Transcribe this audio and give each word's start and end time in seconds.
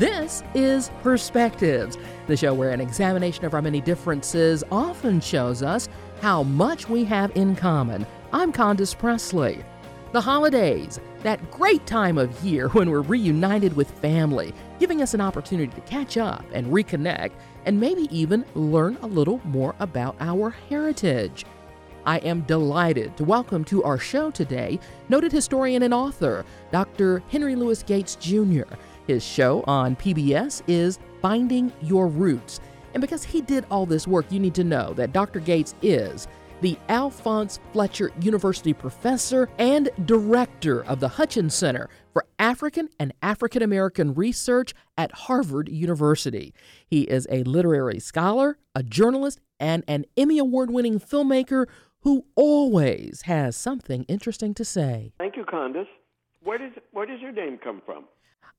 This 0.00 0.42
is 0.54 0.90
Perspectives, 1.02 1.98
the 2.26 2.34
show 2.34 2.54
where 2.54 2.70
an 2.70 2.80
examination 2.80 3.44
of 3.44 3.52
our 3.52 3.60
many 3.60 3.82
differences 3.82 4.64
often 4.72 5.20
shows 5.20 5.62
us 5.62 5.90
how 6.22 6.42
much 6.42 6.88
we 6.88 7.04
have 7.04 7.30
in 7.36 7.54
common. 7.54 8.06
I'm 8.32 8.50
Condace 8.50 8.94
Pressley. 8.94 9.62
The 10.12 10.20
holidays, 10.22 10.98
that 11.22 11.50
great 11.50 11.84
time 11.84 12.16
of 12.16 12.42
year 12.42 12.68
when 12.70 12.88
we're 12.88 13.02
reunited 13.02 13.76
with 13.76 13.90
family, 13.90 14.54
giving 14.78 15.02
us 15.02 15.12
an 15.12 15.20
opportunity 15.20 15.70
to 15.74 15.82
catch 15.82 16.16
up 16.16 16.46
and 16.54 16.68
reconnect, 16.68 17.32
and 17.66 17.78
maybe 17.78 18.08
even 18.10 18.46
learn 18.54 18.96
a 19.02 19.06
little 19.06 19.42
more 19.44 19.74
about 19.80 20.16
our 20.18 20.48
heritage. 20.70 21.44
I 22.06 22.20
am 22.20 22.40
delighted 22.42 23.18
to 23.18 23.24
welcome 23.24 23.64
to 23.66 23.84
our 23.84 23.98
show 23.98 24.30
today 24.30 24.80
noted 25.10 25.30
historian 25.30 25.82
and 25.82 25.92
author, 25.92 26.46
Dr. 26.72 27.22
Henry 27.28 27.54
Louis 27.54 27.82
Gates 27.82 28.16
Jr. 28.16 28.62
His 29.10 29.24
show 29.24 29.64
on 29.66 29.96
PBS 29.96 30.62
is 30.68 31.00
Finding 31.20 31.72
Your 31.82 32.06
Roots. 32.06 32.60
And 32.94 33.00
because 33.00 33.24
he 33.24 33.40
did 33.40 33.66
all 33.68 33.84
this 33.84 34.06
work, 34.06 34.24
you 34.30 34.38
need 34.38 34.54
to 34.54 34.62
know 34.62 34.92
that 34.92 35.12
Dr. 35.12 35.40
Gates 35.40 35.74
is 35.82 36.28
the 36.60 36.78
Alphonse 36.88 37.58
Fletcher 37.72 38.12
University 38.20 38.72
professor 38.72 39.48
and 39.58 39.90
director 40.04 40.84
of 40.84 41.00
the 41.00 41.08
Hutchins 41.08 41.56
Center 41.56 41.88
for 42.12 42.24
African 42.38 42.88
and 43.00 43.12
African 43.20 43.64
American 43.64 44.14
Research 44.14 44.74
at 44.96 45.10
Harvard 45.10 45.68
University. 45.68 46.54
He 46.86 47.00
is 47.00 47.26
a 47.32 47.42
literary 47.42 47.98
scholar, 47.98 48.58
a 48.76 48.84
journalist, 48.84 49.40
and 49.58 49.82
an 49.88 50.04
Emmy 50.16 50.38
Award 50.38 50.70
winning 50.70 51.00
filmmaker 51.00 51.66
who 52.02 52.26
always 52.36 53.22
has 53.22 53.56
something 53.56 54.04
interesting 54.04 54.54
to 54.54 54.64
say. 54.64 55.14
Thank 55.18 55.36
you, 55.36 55.42
Condace. 55.42 55.88
Where 56.44 56.58
does, 56.58 56.70
where 56.92 57.06
does 57.06 57.20
your 57.20 57.32
name 57.32 57.58
come 57.60 57.82
from? 57.84 58.04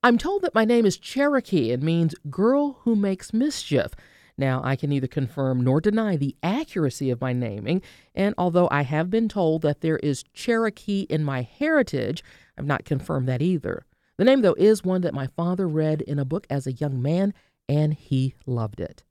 I'm 0.04 0.18
told 0.18 0.42
that 0.42 0.56
my 0.56 0.66
name 0.66 0.88
is 0.88 0.98
Cherokee 0.98 1.72
and 1.72 1.84
means 1.84 2.16
girl 2.28 2.80
who 2.82 2.96
makes 2.96 3.34
mischief. 3.34 3.92
Now, 4.36 4.60
I 4.64 4.76
can 4.76 4.90
neither 4.90 5.06
confirm 5.06 5.62
nor 5.62 5.80
deny 5.80 6.16
the 6.16 6.36
accuracy 6.42 7.12
of 7.12 7.22
my 7.22 7.34
naming, 7.34 7.84
and 8.16 8.34
although 8.36 8.68
I 8.72 8.82
have 8.82 9.12
been 9.12 9.30
told 9.30 9.62
that 9.62 9.82
there 9.82 9.98
is 9.98 10.24
Cherokee 10.34 11.02
in 11.02 11.24
my 11.24 11.44
heritage, 11.44 12.24
I've 12.58 12.66
not 12.66 12.84
confirmed 12.84 13.28
that 13.28 13.44
either. 13.44 13.86
The 14.18 14.26
name, 14.26 14.42
though, 14.42 14.56
is 14.58 14.84
one 14.84 15.02
that 15.02 15.14
my 15.14 15.28
father 15.28 15.68
read 15.68 16.02
in 16.02 16.18
a 16.18 16.26
book 16.26 16.48
as 16.50 16.66
a 16.66 16.72
young 16.72 17.00
man, 17.00 17.36
and 17.70 17.94
he 17.94 18.34
loved 18.48 18.80
it. 18.80 19.04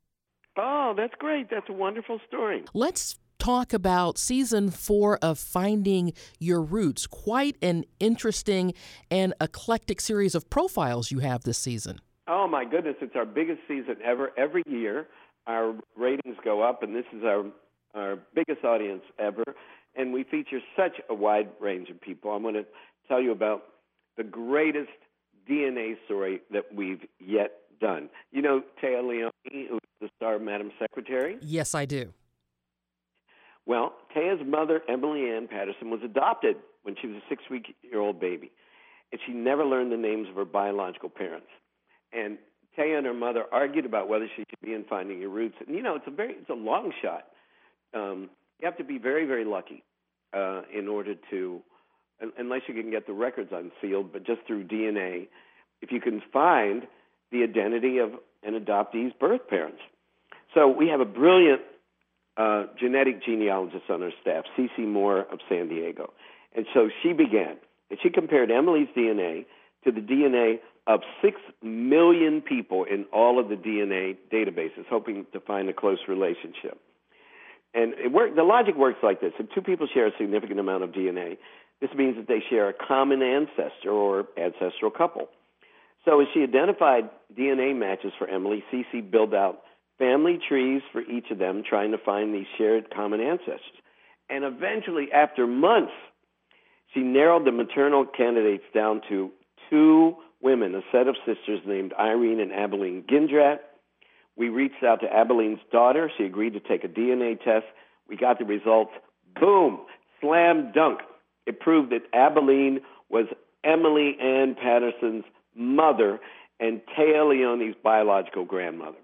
Oh, 0.57 0.93
that's 0.97 1.15
great. 1.17 1.49
That's 1.49 1.69
a 1.69 1.73
wonderful 1.73 2.19
story. 2.27 2.65
Let's 2.73 3.17
talk 3.41 3.73
about 3.73 4.19
season 4.19 4.69
four 4.69 5.17
of 5.19 5.39
Finding 5.39 6.13
Your 6.37 6.61
Roots. 6.61 7.07
Quite 7.07 7.57
an 7.63 7.85
interesting 7.99 8.71
and 9.09 9.33
eclectic 9.41 9.99
series 9.99 10.35
of 10.35 10.47
profiles 10.51 11.09
you 11.09 11.19
have 11.19 11.43
this 11.43 11.57
season. 11.57 11.99
Oh, 12.27 12.47
my 12.47 12.65
goodness. 12.65 12.97
It's 13.01 13.15
our 13.15 13.25
biggest 13.25 13.61
season 13.67 13.95
ever. 14.05 14.29
Every 14.37 14.61
year, 14.67 15.07
our 15.47 15.73
ratings 15.97 16.37
go 16.45 16.61
up, 16.61 16.83
and 16.83 16.95
this 16.95 17.05
is 17.11 17.23
our, 17.23 17.45
our 17.95 18.19
biggest 18.35 18.63
audience 18.63 19.01
ever. 19.17 19.43
And 19.95 20.13
we 20.13 20.23
feature 20.23 20.59
such 20.77 21.01
a 21.09 21.15
wide 21.15 21.49
range 21.59 21.89
of 21.89 21.99
people. 21.99 22.29
I'm 22.29 22.43
going 22.43 22.53
to 22.53 22.65
tell 23.07 23.19
you 23.19 23.31
about 23.31 23.63
the 24.17 24.23
greatest 24.23 24.91
DNA 25.49 25.95
story 26.05 26.41
that 26.51 26.65
we've 26.71 27.01
yet 27.19 27.53
done. 27.79 28.09
You 28.31 28.43
know 28.43 28.61
Téa 28.83 29.01
Leoni, 29.01 29.67
who's 29.67 29.79
the 29.99 30.09
star 30.15 30.35
of 30.35 30.43
Madam 30.43 30.71
Secretary? 30.79 31.37
Yes, 31.41 31.73
I 31.73 31.85
do. 31.85 32.13
Well, 33.65 33.93
Téa's 34.15 34.41
mother, 34.45 34.81
Emily 34.89 35.29
Ann 35.29 35.47
Patterson, 35.47 35.89
was 35.89 36.01
adopted 36.03 36.57
when 36.83 36.95
she 36.99 37.07
was 37.07 37.17
a 37.17 37.29
six 37.29 37.43
week 37.49 37.75
year 37.83 37.99
old 37.99 38.19
baby, 38.19 38.51
and 39.11 39.21
she 39.25 39.33
never 39.33 39.65
learned 39.65 39.91
the 39.91 39.97
names 39.97 40.29
of 40.29 40.35
her 40.35 40.45
biological 40.45 41.09
parents. 41.09 41.47
And 42.11 42.37
Téa 42.77 42.97
and 42.97 43.05
her 43.05 43.13
mother 43.13 43.45
argued 43.51 43.85
about 43.85 44.09
whether 44.09 44.27
she 44.35 44.43
should 44.49 44.61
be 44.63 44.73
in 44.73 44.83
Finding 44.85 45.19
Your 45.19 45.29
Roots. 45.29 45.55
And 45.65 45.75
you 45.75 45.83
know, 45.83 45.95
it's 45.95 46.07
a 46.07 46.11
very 46.11 46.33
it's 46.33 46.49
a 46.49 46.53
long 46.53 46.91
shot. 47.01 47.27
Um, 47.93 48.29
you 48.59 48.65
have 48.65 48.77
to 48.77 48.83
be 48.83 48.97
very 48.97 49.25
very 49.25 49.45
lucky 49.45 49.83
uh, 50.33 50.61
in 50.73 50.87
order 50.87 51.15
to, 51.29 51.61
unless 52.37 52.61
you 52.67 52.73
can 52.73 52.91
get 52.91 53.05
the 53.05 53.13
records 53.13 53.51
unsealed, 53.51 54.13
but 54.13 54.25
just 54.25 54.41
through 54.47 54.65
DNA, 54.65 55.27
if 55.81 55.91
you 55.91 55.99
can 55.99 56.21
find 56.31 56.83
the 57.31 57.43
identity 57.43 57.97
of 57.97 58.11
an 58.43 58.59
adoptee's 58.59 59.13
birth 59.19 59.47
parents. 59.49 59.79
So 60.53 60.67
we 60.67 60.87
have 60.89 60.99
a 60.99 61.05
brilliant 61.05 61.61
uh, 62.37 62.65
genetic 62.79 63.23
genealogist 63.23 63.89
on 63.89 64.01
her 64.01 64.11
staff, 64.21 64.45
Cece 64.57 64.87
Moore 64.87 65.19
of 65.31 65.39
San 65.49 65.67
Diego. 65.67 66.13
And 66.55 66.65
so 66.73 66.89
she 67.01 67.13
began, 67.13 67.57
and 67.89 67.99
she 68.01 68.09
compared 68.09 68.51
Emily's 68.51 68.87
DNA 68.95 69.45
to 69.83 69.91
the 69.91 70.01
DNA 70.01 70.59
of 70.87 71.01
6 71.21 71.37
million 71.61 72.41
people 72.41 72.83
in 72.83 73.05
all 73.13 73.39
of 73.39 73.49
the 73.49 73.55
DNA 73.55 74.17
databases, 74.31 74.85
hoping 74.89 75.25
to 75.33 75.39
find 75.39 75.69
a 75.69 75.73
close 75.73 75.99
relationship. 76.07 76.79
And 77.73 77.93
it 77.93 78.11
work, 78.11 78.35
the 78.35 78.43
logic 78.43 78.75
works 78.75 78.99
like 79.01 79.21
this. 79.21 79.31
If 79.39 79.49
two 79.53 79.61
people 79.61 79.87
share 79.93 80.07
a 80.07 80.11
significant 80.17 80.59
amount 80.59 80.83
of 80.83 80.91
DNA, 80.91 81.37
this 81.79 81.89
means 81.95 82.17
that 82.17 82.27
they 82.27 82.43
share 82.49 82.69
a 82.69 82.73
common 82.73 83.21
ancestor 83.21 83.91
or 83.91 84.25
ancestral 84.37 84.91
couple. 84.91 85.29
So 86.05 86.19
as 86.19 86.27
she 86.33 86.43
identified 86.43 87.09
DNA 87.37 87.75
matches 87.75 88.11
for 88.17 88.27
Emily, 88.27 88.63
Cece 88.71 89.09
built 89.09 89.33
out 89.33 89.61
family 90.01 90.39
trees 90.49 90.81
for 90.91 91.01
each 91.01 91.29
of 91.29 91.37
them, 91.37 91.61
trying 91.67 91.91
to 91.91 91.97
find 91.99 92.33
these 92.33 92.47
shared 92.57 92.89
common 92.91 93.21
ancestors. 93.21 93.61
And 94.31 94.43
eventually, 94.43 95.11
after 95.13 95.45
months, 95.45 95.91
she 96.91 97.01
narrowed 97.01 97.45
the 97.45 97.51
maternal 97.51 98.05
candidates 98.05 98.63
down 98.73 99.01
to 99.09 99.29
two 99.69 100.15
women, 100.41 100.73
a 100.73 100.81
set 100.91 101.07
of 101.07 101.15
sisters 101.23 101.59
named 101.67 101.93
Irene 101.99 102.39
and 102.39 102.51
Abilene 102.51 103.03
Gindrat. 103.03 103.59
We 104.35 104.49
reached 104.49 104.83
out 104.83 105.01
to 105.01 105.07
Abilene's 105.07 105.61
daughter. 105.71 106.09
She 106.17 106.23
agreed 106.23 106.53
to 106.53 106.59
take 106.59 106.83
a 106.83 106.87
DNA 106.87 107.39
test. 107.39 107.65
We 108.09 108.17
got 108.17 108.39
the 108.39 108.45
results. 108.45 108.91
Boom! 109.39 109.81
Slam 110.19 110.71
dunk. 110.73 111.01
It 111.45 111.59
proved 111.59 111.91
that 111.91 112.01
Abilene 112.11 112.79
was 113.09 113.25
Emily 113.63 114.17
Ann 114.19 114.55
Patterson's 114.55 115.25
mother 115.55 116.19
and 116.59 116.81
Téa 116.97 117.23
Leoni's 117.29 117.75
biological 117.83 118.45
grandmother 118.45 118.97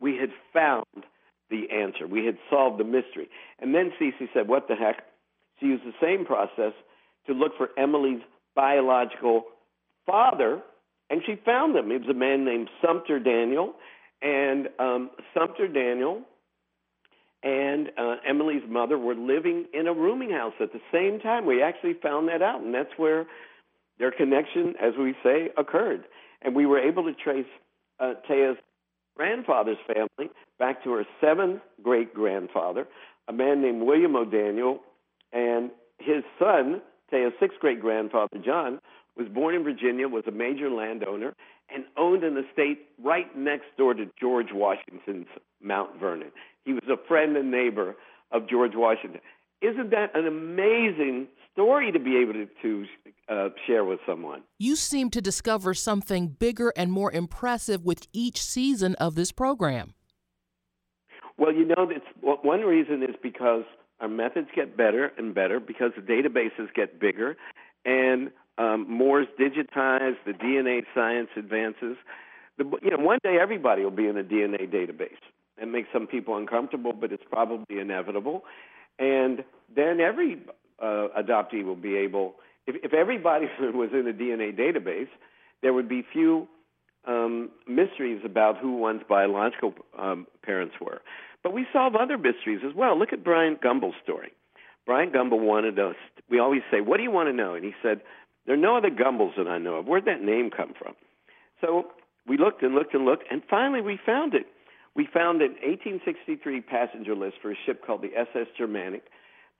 we 0.00 0.16
had 0.16 0.30
found 0.52 1.04
the 1.50 1.70
answer. 1.74 2.06
We 2.06 2.26
had 2.26 2.38
solved 2.50 2.78
the 2.78 2.84
mystery. 2.84 3.28
And 3.58 3.74
then 3.74 3.92
Cece 4.00 4.28
said, 4.34 4.48
What 4.48 4.68
the 4.68 4.74
heck? 4.74 5.02
She 5.60 5.66
used 5.66 5.84
the 5.84 5.94
same 6.00 6.24
process 6.24 6.72
to 7.26 7.32
look 7.32 7.52
for 7.56 7.70
Emily's 7.78 8.22
biological 8.54 9.44
father, 10.06 10.60
and 11.10 11.22
she 11.26 11.36
found 11.44 11.76
him. 11.76 11.90
It 11.90 12.00
was 12.00 12.10
a 12.10 12.18
man 12.18 12.44
named 12.44 12.68
Sumter 12.84 13.18
Daniel. 13.18 13.74
And 14.20 14.68
um, 14.78 15.10
Sumter 15.32 15.68
Daniel 15.68 16.22
and 17.42 17.90
uh, 17.96 18.16
Emily's 18.28 18.62
mother 18.68 18.98
were 18.98 19.14
living 19.14 19.66
in 19.72 19.86
a 19.86 19.92
rooming 19.92 20.30
house 20.30 20.54
at 20.60 20.72
the 20.72 20.80
same 20.92 21.20
time. 21.20 21.46
We 21.46 21.62
actually 21.62 21.94
found 22.02 22.28
that 22.28 22.42
out, 22.42 22.60
and 22.60 22.74
that's 22.74 22.90
where 22.96 23.26
their 23.98 24.10
connection, 24.10 24.74
as 24.82 24.94
we 24.98 25.14
say, 25.22 25.50
occurred. 25.56 26.04
And 26.42 26.54
we 26.54 26.66
were 26.66 26.80
able 26.80 27.04
to 27.04 27.14
trace 27.14 27.46
uh, 28.00 28.14
Téa's 28.28 28.58
grandfather's 29.18 29.78
family 29.86 30.32
back 30.58 30.82
to 30.84 30.92
her 30.92 31.04
seventh 31.20 31.60
great 31.82 32.14
grandfather, 32.14 32.86
a 33.26 33.32
man 33.32 33.60
named 33.60 33.82
William 33.82 34.16
O'Daniel, 34.16 34.78
and 35.32 35.70
his 35.98 36.22
son, 36.38 36.80
Téa's 37.12 37.34
sixth 37.40 37.58
great 37.58 37.80
grandfather, 37.80 38.38
John, 38.42 38.78
was 39.16 39.26
born 39.28 39.56
in 39.56 39.64
Virginia, 39.64 40.08
was 40.08 40.22
a 40.28 40.30
major 40.30 40.70
landowner, 40.70 41.34
and 41.74 41.84
owned 41.96 42.22
an 42.22 42.36
estate 42.38 42.86
right 43.02 43.36
next 43.36 43.66
door 43.76 43.92
to 43.92 44.06
George 44.18 44.52
Washington's 44.52 45.26
Mount 45.60 45.98
Vernon. 45.98 46.30
He 46.64 46.72
was 46.72 46.84
a 46.88 46.96
friend 47.08 47.36
and 47.36 47.50
neighbor 47.50 47.96
of 48.30 48.48
George 48.48 48.72
Washington. 48.74 49.20
Isn't 49.60 49.90
that 49.90 50.16
an 50.16 50.26
amazing 50.26 51.26
story 51.58 51.90
to 51.90 51.98
be 51.98 52.16
able 52.16 52.34
to, 52.34 52.46
to 52.62 52.86
uh, 53.28 53.48
share 53.66 53.84
with 53.84 53.98
someone? 54.06 54.42
You 54.58 54.76
seem 54.76 55.10
to 55.10 55.20
discover 55.20 55.74
something 55.74 56.28
bigger 56.28 56.72
and 56.76 56.92
more 56.92 57.10
impressive 57.10 57.84
with 57.84 58.06
each 58.12 58.40
season 58.40 58.94
of 58.96 59.16
this 59.16 59.32
program. 59.32 59.94
Well, 61.36 61.52
you 61.52 61.64
know, 61.64 61.90
it's, 61.90 62.06
one 62.20 62.60
reason 62.60 63.02
is 63.02 63.16
because 63.20 63.64
our 64.00 64.08
methods 64.08 64.46
get 64.54 64.76
better 64.76 65.10
and 65.18 65.34
better 65.34 65.58
because 65.58 65.90
the 65.96 66.02
databases 66.02 66.72
get 66.74 67.00
bigger 67.00 67.36
and 67.84 68.30
um, 68.56 68.88
more 68.88 69.22
is 69.22 69.28
digitized, 69.38 70.16
the 70.26 70.32
DNA 70.32 70.82
science 70.94 71.28
advances. 71.36 71.96
The, 72.56 72.64
you 72.82 72.90
know, 72.90 73.02
one 73.02 73.18
day 73.24 73.36
everybody 73.40 73.82
will 73.82 73.90
be 73.90 74.06
in 74.06 74.16
a 74.16 74.24
DNA 74.24 74.72
database. 74.72 75.18
It 75.60 75.66
makes 75.66 75.88
some 75.92 76.06
people 76.06 76.36
uncomfortable, 76.36 76.92
but 76.92 77.12
it's 77.12 77.22
probably 77.28 77.80
inevitable. 77.80 78.44
And 78.98 79.44
then 79.74 80.00
every 80.00 80.38
uh, 80.80 81.08
adoptee 81.18 81.64
will 81.64 81.76
be 81.76 81.96
able, 81.96 82.34
if, 82.66 82.76
if 82.82 82.94
everybody 82.94 83.46
was 83.60 83.90
in 83.92 84.06
a 84.08 84.12
DNA 84.12 84.56
database, 84.58 85.08
there 85.62 85.72
would 85.72 85.88
be 85.88 86.04
few 86.12 86.48
um, 87.06 87.50
mysteries 87.66 88.22
about 88.24 88.58
who 88.58 88.76
one's 88.76 89.02
biological 89.08 89.74
um, 89.98 90.26
parents 90.42 90.74
were. 90.80 91.00
But 91.42 91.52
we 91.52 91.66
solve 91.72 91.94
other 91.94 92.18
mysteries 92.18 92.60
as 92.68 92.74
well. 92.74 92.98
Look 92.98 93.12
at 93.12 93.24
Bryant 93.24 93.60
Gumbel's 93.62 93.94
story. 94.02 94.32
Bryant 94.86 95.12
Gumbel 95.12 95.40
wanted 95.40 95.78
us, 95.78 95.96
we 96.30 96.38
always 96.38 96.62
say, 96.70 96.80
What 96.80 96.96
do 96.96 97.02
you 97.02 97.10
want 97.10 97.28
to 97.28 97.32
know? 97.32 97.54
And 97.54 97.64
he 97.64 97.72
said, 97.82 98.00
There 98.46 98.54
are 98.54 98.58
no 98.58 98.76
other 98.76 98.90
Gumbels 98.90 99.36
that 99.36 99.46
I 99.46 99.58
know 99.58 99.76
of. 99.76 99.86
Where'd 99.86 100.06
that 100.06 100.22
name 100.22 100.50
come 100.50 100.72
from? 100.78 100.94
So 101.60 101.88
we 102.26 102.38
looked 102.38 102.62
and 102.62 102.74
looked 102.74 102.94
and 102.94 103.04
looked, 103.04 103.24
and 103.30 103.42
finally 103.48 103.80
we 103.80 103.98
found 104.04 104.34
it. 104.34 104.46
We 104.96 105.06
found 105.12 105.42
an 105.42 105.52
1863 105.62 106.62
passenger 106.62 107.14
list 107.14 107.36
for 107.40 107.52
a 107.52 107.54
ship 107.66 107.86
called 107.86 108.02
the 108.02 108.16
SS 108.16 108.48
Germanic 108.56 109.04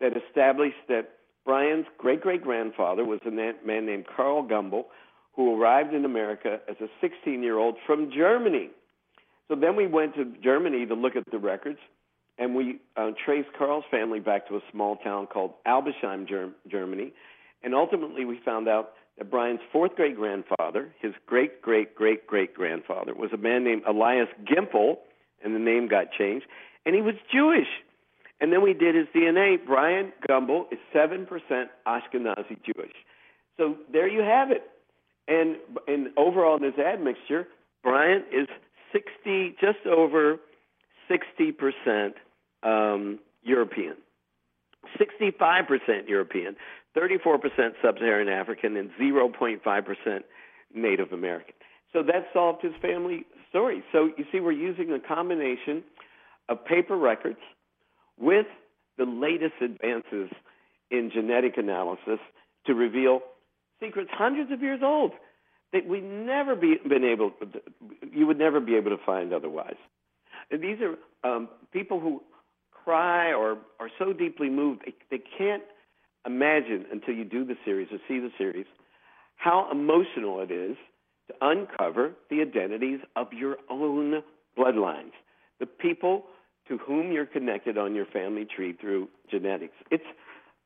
that 0.00 0.12
established 0.16 0.76
that 0.88 1.10
Bryant's 1.44 1.88
great 1.98 2.20
great 2.20 2.42
grandfather 2.42 3.04
was 3.04 3.20
a 3.26 3.30
man 3.30 3.86
named 3.86 4.06
Carl 4.14 4.42
Gumbel, 4.42 4.84
who 5.34 5.60
arrived 5.60 5.94
in 5.94 6.04
America 6.04 6.60
as 6.68 6.76
a 6.80 6.88
16 7.00 7.42
year 7.42 7.58
old 7.58 7.76
from 7.86 8.10
Germany. 8.10 8.70
So 9.48 9.54
then 9.54 9.76
we 9.76 9.86
went 9.86 10.14
to 10.16 10.26
Germany 10.42 10.84
to 10.86 10.94
look 10.94 11.16
at 11.16 11.24
the 11.30 11.38
records, 11.38 11.78
and 12.38 12.54
we 12.54 12.80
uh, 12.96 13.12
traced 13.24 13.48
Carl's 13.56 13.84
family 13.90 14.20
back 14.20 14.46
to 14.48 14.56
a 14.56 14.60
small 14.70 14.96
town 14.96 15.26
called 15.26 15.54
Albisheim, 15.66 16.26
Germany. 16.68 17.12
And 17.62 17.74
ultimately, 17.74 18.24
we 18.24 18.38
found 18.44 18.68
out 18.68 18.90
that 19.16 19.30
Bryant's 19.30 19.62
fourth 19.72 19.96
great 19.96 20.16
grandfather, 20.16 20.92
his 21.00 21.12
great 21.26 21.62
great 21.62 21.94
great 21.94 22.26
great 22.26 22.54
grandfather, 22.54 23.14
was 23.14 23.30
a 23.32 23.38
man 23.38 23.64
named 23.64 23.82
Elias 23.88 24.28
Gimpel, 24.44 24.98
and 25.42 25.54
the 25.54 25.58
name 25.58 25.88
got 25.88 26.12
changed, 26.12 26.46
and 26.84 26.94
he 26.94 27.00
was 27.00 27.14
Jewish. 27.32 27.68
And 28.40 28.52
then 28.52 28.62
we 28.62 28.73
did 28.73 28.94
his 28.94 29.06
DNA. 29.14 29.56
Bryant 29.64 30.12
Gumbel 30.29 30.73
is 30.73 30.79
7% 30.94 31.26
Ashkenazi 31.87 32.56
Jewish. 32.64 32.93
So 33.56 33.76
there 33.93 34.08
you 34.08 34.20
have 34.20 34.50
it. 34.50 34.62
And, 35.26 35.56
and 35.87 36.08
overall 36.17 36.56
in 36.56 36.62
this 36.62 36.79
admixture, 36.79 37.49
Bryant 37.82 38.25
is 38.32 38.46
60, 38.93 39.56
just 39.61 39.87
over 39.87 40.38
60% 41.11 42.12
um, 42.62 43.19
European, 43.43 43.94
65% 44.99 46.08
European, 46.08 46.56
34% 46.96 47.38
sub-Saharan 47.82 48.29
African, 48.29 48.76
and 48.76 48.90
0.5% 49.00 50.20
Native 50.75 51.12
American. 51.12 51.55
So 51.93 52.02
that 52.02 52.29
solved 52.32 52.62
his 52.62 52.73
family 52.81 53.25
story. 53.50 53.82
So 53.93 54.11
you 54.17 54.25
see, 54.31 54.40
we're 54.40 54.52
using 54.52 54.93
a 54.93 55.00
combination 55.00 55.82
of 56.49 56.64
paper 56.64 56.96
records 56.96 57.38
with 58.20 58.46
the 58.96 59.04
latest 59.04 59.54
advances 59.60 60.30
in 60.90 61.10
genetic 61.12 61.56
analysis 61.56 62.18
to 62.66 62.74
reveal 62.74 63.20
secrets 63.80 64.10
hundreds 64.12 64.50
of 64.50 64.60
years 64.62 64.80
old 64.82 65.12
that 65.72 65.86
we 65.86 66.00
never 66.00 66.56
be, 66.56 66.76
been 66.88 67.04
able, 67.04 67.32
you 68.12 68.26
would 68.26 68.38
never 68.38 68.60
be 68.60 68.74
able 68.74 68.90
to 68.90 69.04
find 69.04 69.32
otherwise. 69.32 69.76
And 70.50 70.62
these 70.62 70.78
are 70.80 71.28
um, 71.28 71.48
people 71.72 72.00
who 72.00 72.22
cry 72.70 73.32
or 73.32 73.58
are 73.78 73.90
so 73.98 74.12
deeply 74.12 74.48
moved 74.48 74.82
they, 74.86 74.94
they 75.10 75.22
can't 75.36 75.62
imagine 76.24 76.86
until 76.90 77.14
you 77.14 77.24
do 77.24 77.44
the 77.44 77.56
series 77.64 77.88
or 77.92 77.98
see 78.08 78.18
the 78.18 78.30
series 78.38 78.66
how 79.36 79.68
emotional 79.70 80.40
it 80.40 80.50
is 80.50 80.76
to 81.28 81.34
uncover 81.40 82.12
the 82.30 82.40
identities 82.40 83.00
of 83.14 83.32
your 83.32 83.56
own 83.70 84.22
bloodlines, 84.58 85.12
the 85.60 85.66
people 85.66 86.24
to 86.68 86.78
whom 86.78 87.12
you're 87.12 87.26
connected 87.26 87.78
on 87.78 87.94
your 87.94 88.06
family 88.06 88.44
tree 88.44 88.74
through 88.78 89.08
genetics. 89.30 89.74
It's 89.90 90.04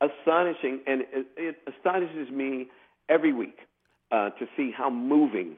astonishing, 0.01 0.81
and 0.87 1.03
it, 1.13 1.27
it 1.37 1.57
astonishes 1.67 2.31
me 2.31 2.69
every 3.09 3.33
week 3.33 3.59
uh, 4.11 4.31
to 4.31 4.47
see 4.57 4.73
how 4.77 4.91
moving 4.91 5.57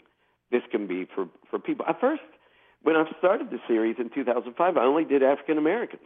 this 0.50 0.62
can 0.70 0.86
be 0.86 1.06
for, 1.14 1.28
for 1.50 1.58
people. 1.58 1.84
At 1.88 2.00
first, 2.00 2.22
when 2.82 2.96
I 2.96 3.04
started 3.18 3.50
the 3.50 3.58
series 3.66 3.96
in 3.98 4.10
2005, 4.10 4.76
I 4.76 4.80
only 4.80 5.04
did 5.04 5.22
African 5.22 5.58
Americans 5.58 6.02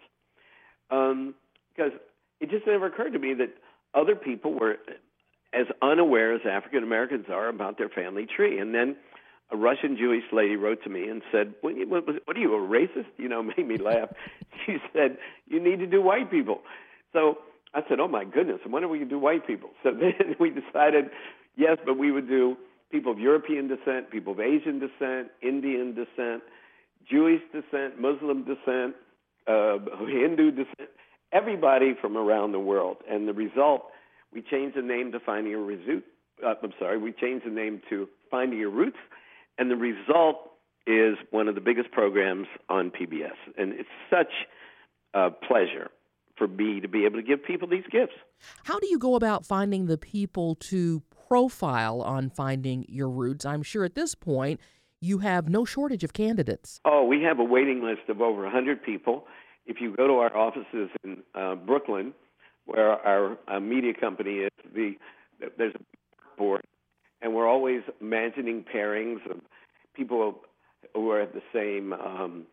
um, 0.91 1.35
because 1.75 1.93
it 2.41 2.51
just 2.51 2.67
never 2.67 2.87
occurred 2.87 3.13
to 3.13 3.19
me 3.19 3.35
that 3.35 3.51
other 3.95 4.15
people 4.15 4.55
were 4.55 4.77
as 5.53 5.67
unaware 5.83 6.35
as 6.35 6.43
African 6.49 6.83
Americans 6.83 7.27
are 7.31 7.49
about 7.49 7.79
their 7.79 7.89
family 7.89 8.27
tree. 8.27 8.59
And 8.59 8.75
then 8.75 8.97
a 9.51 9.57
Russian 9.57 9.97
Jewish 9.97 10.25
lady 10.33 10.57
wrote 10.57 10.83
to 10.85 10.91
me 10.91 11.09
and 11.09 11.23
said, 11.33 11.55
"What, 11.61 11.75
what, 11.89 12.05
what 12.25 12.37
are 12.37 12.41
you, 12.41 12.55
a 12.55 12.69
racist?" 12.69 13.07
You 13.17 13.29
know, 13.29 13.43
made 13.57 13.67
me 13.67 13.77
laugh. 13.77 14.11
she 14.67 14.79
said, 14.93 15.19
"You 15.47 15.61
need 15.63 15.79
to 15.81 15.87
do 15.87 16.03
white 16.03 16.31
people." 16.31 16.61
So 17.13 17.39
I 17.75 17.81
said, 17.89 18.01
"Oh 18.01 18.09
my 18.09 18.25
goodness, 18.25 18.61
when 18.69 18.85
are 18.85 18.89
we 18.89 18.99
to 19.01 19.05
do 19.05 19.19
white 19.19 19.47
people?" 19.47 19.71
So 19.83 19.91
then 20.01 20.37
we 20.39 20.51
decided, 20.51 21.07
yes, 21.57 21.79
but 21.85 21.99
we 21.99 22.13
would 22.13 22.29
do 22.29 22.57
people 22.91 23.13
of 23.13 23.19
European 23.19 23.69
descent, 23.69 24.11
people 24.11 24.33
of 24.33 24.41
Asian 24.41 24.79
descent, 24.79 25.29
Indian 25.43 25.95
descent, 25.95 26.43
Jewish 27.11 27.43
descent, 27.53 28.01
Muslim 28.01 28.45
descent, 28.45 28.95
uh, 29.47 29.79
Hindu 30.07 30.51
descent, 30.51 30.91
everybody 31.33 31.95
from 32.01 32.17
around 32.17 32.53
the 32.53 32.61
world. 32.61 32.99
And 33.09 33.29
the 33.29 33.33
result, 33.33 33.83
we 34.33 34.43
changed 34.43 34.77
the 34.77 34.83
name 34.83 35.13
to 35.13 35.21
Finding 35.21 35.53
Your 35.53 35.63
Roots. 35.63 36.07
Uh, 36.45 36.55
I'm 36.63 36.73
sorry, 36.79 36.99
we 36.99 37.13
changed 37.13 37.47
the 37.47 37.51
name 37.51 37.83
to 37.91 38.09
Finding 38.31 38.59
Your 38.59 38.71
Roots, 38.71 38.99
and 39.59 39.71
the 39.71 39.77
result 39.77 40.37
is 40.87 41.17
one 41.31 41.49
of 41.49 41.55
the 41.55 41.61
biggest 41.61 41.91
programs 41.91 42.47
on 42.69 42.91
PBS. 42.91 43.37
And 43.57 43.75
it's 43.75 43.89
such 44.09 44.33
a 45.13 45.31
pleasure 45.31 45.91
for 46.37 46.49
me 46.49 46.81
to 46.81 46.89
be 46.89 47.05
able 47.05 47.17
to 47.17 47.23
give 47.23 47.45
people 47.45 47.69
these 47.69 47.85
gifts. 47.91 48.15
How 48.65 48.79
do 48.79 48.87
you 48.89 48.99
go 48.99 49.15
about 49.17 49.45
finding 49.45 49.87
the 49.87 49.99
people 49.99 50.55
to 50.55 51.03
profile 51.29 52.01
on 52.01 52.31
Finding 52.31 52.87
Your 52.89 53.11
Roots? 53.11 53.45
I'm 53.45 53.63
sure 53.63 53.85
at 53.85 53.95
this 53.95 54.15
point 54.15 54.61
you 55.01 55.19
have 55.19 55.49
no 55.49 55.65
shortage 55.65 56.05
of 56.05 56.13
candidates. 56.13 56.81
Oh, 56.85 57.05
we 57.05 57.23
have 57.23 57.39
a 57.39 57.45
waiting 57.45 57.83
list 57.83 58.09
of 58.09 58.21
over 58.21 58.43
100 58.43 58.83
people. 58.83 59.27
If 59.67 59.81
you 59.81 59.95
go 59.95 60.07
to 60.07 60.15
our 60.15 60.35
offices 60.35 60.89
in 61.05 61.19
uh, 61.35 61.57
Brooklyn, 61.57 62.15
where 62.65 62.93
our 63.07 63.37
uh, 63.49 63.61
media 63.61 63.93
company 63.99 64.39
is, 64.39 64.51
the 64.75 64.95
there's 65.57 65.75
a 65.75 66.39
board, 66.39 66.63
and 67.23 67.35
we're 67.35 67.49
always 67.49 67.83
imagining 68.01 68.65
pairings 68.65 69.25
of 69.31 69.41
people 69.95 70.41
who 70.95 71.11
are 71.11 71.21
at 71.21 71.35
the 71.35 71.43
same 71.53 71.93
um, 71.93 72.47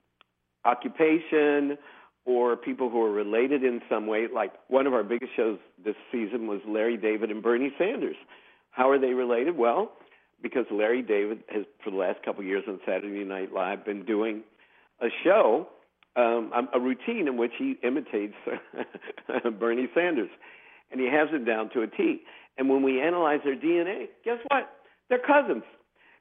occupation 0.63 1.77
or 2.25 2.56
people 2.56 2.89
who 2.89 3.01
are 3.01 3.12
related 3.12 3.63
in 3.63 3.81
some 3.89 4.07
way. 4.07 4.27
Like 4.33 4.53
one 4.67 4.88
of 4.88 4.94
our 4.94 5.03
biggest 5.03 5.35
shows 5.35 5.59
this 5.83 5.95
season 6.12 6.47
was 6.47 6.59
Larry 6.67 6.97
David 6.97 7.29
and 7.29 7.41
Bernie 7.41 7.71
Sanders. 7.77 8.15
How 8.71 8.89
are 8.89 9.00
they 9.00 9.13
related? 9.13 9.57
Well, 9.57 9.91
because 10.41 10.65
Larry 10.71 11.01
David 11.01 11.44
has, 11.50 11.65
for 11.83 11.91
the 11.91 11.97
last 11.97 12.23
couple 12.23 12.41
of 12.41 12.47
years 12.47 12.63
on 12.68 12.79
Saturday 12.85 13.23
Night 13.23 13.53
Live, 13.53 13.85
been 13.85 14.03
doing 14.03 14.44
a 15.01 15.07
show, 15.23 15.68
um, 16.15 16.51
a 16.73 16.79
routine 16.79 17.27
in 17.27 17.38
which 17.38 17.51
he 17.57 17.77
imitates 17.83 18.35
Bernie 19.59 19.89
Sanders, 19.94 20.29
and 20.91 21.00
he 21.00 21.07
has 21.07 21.29
it 21.31 21.45
down 21.45 21.69
to 21.71 21.81
a 21.81 21.88
T. 21.88 22.21
And 22.57 22.69
when 22.69 22.84
we 22.84 23.02
analyze 23.02 23.40
their 23.44 23.56
DNA, 23.56 24.07
guess 24.24 24.38
what? 24.48 24.69
They're 25.10 25.19
cousins. 25.19 25.63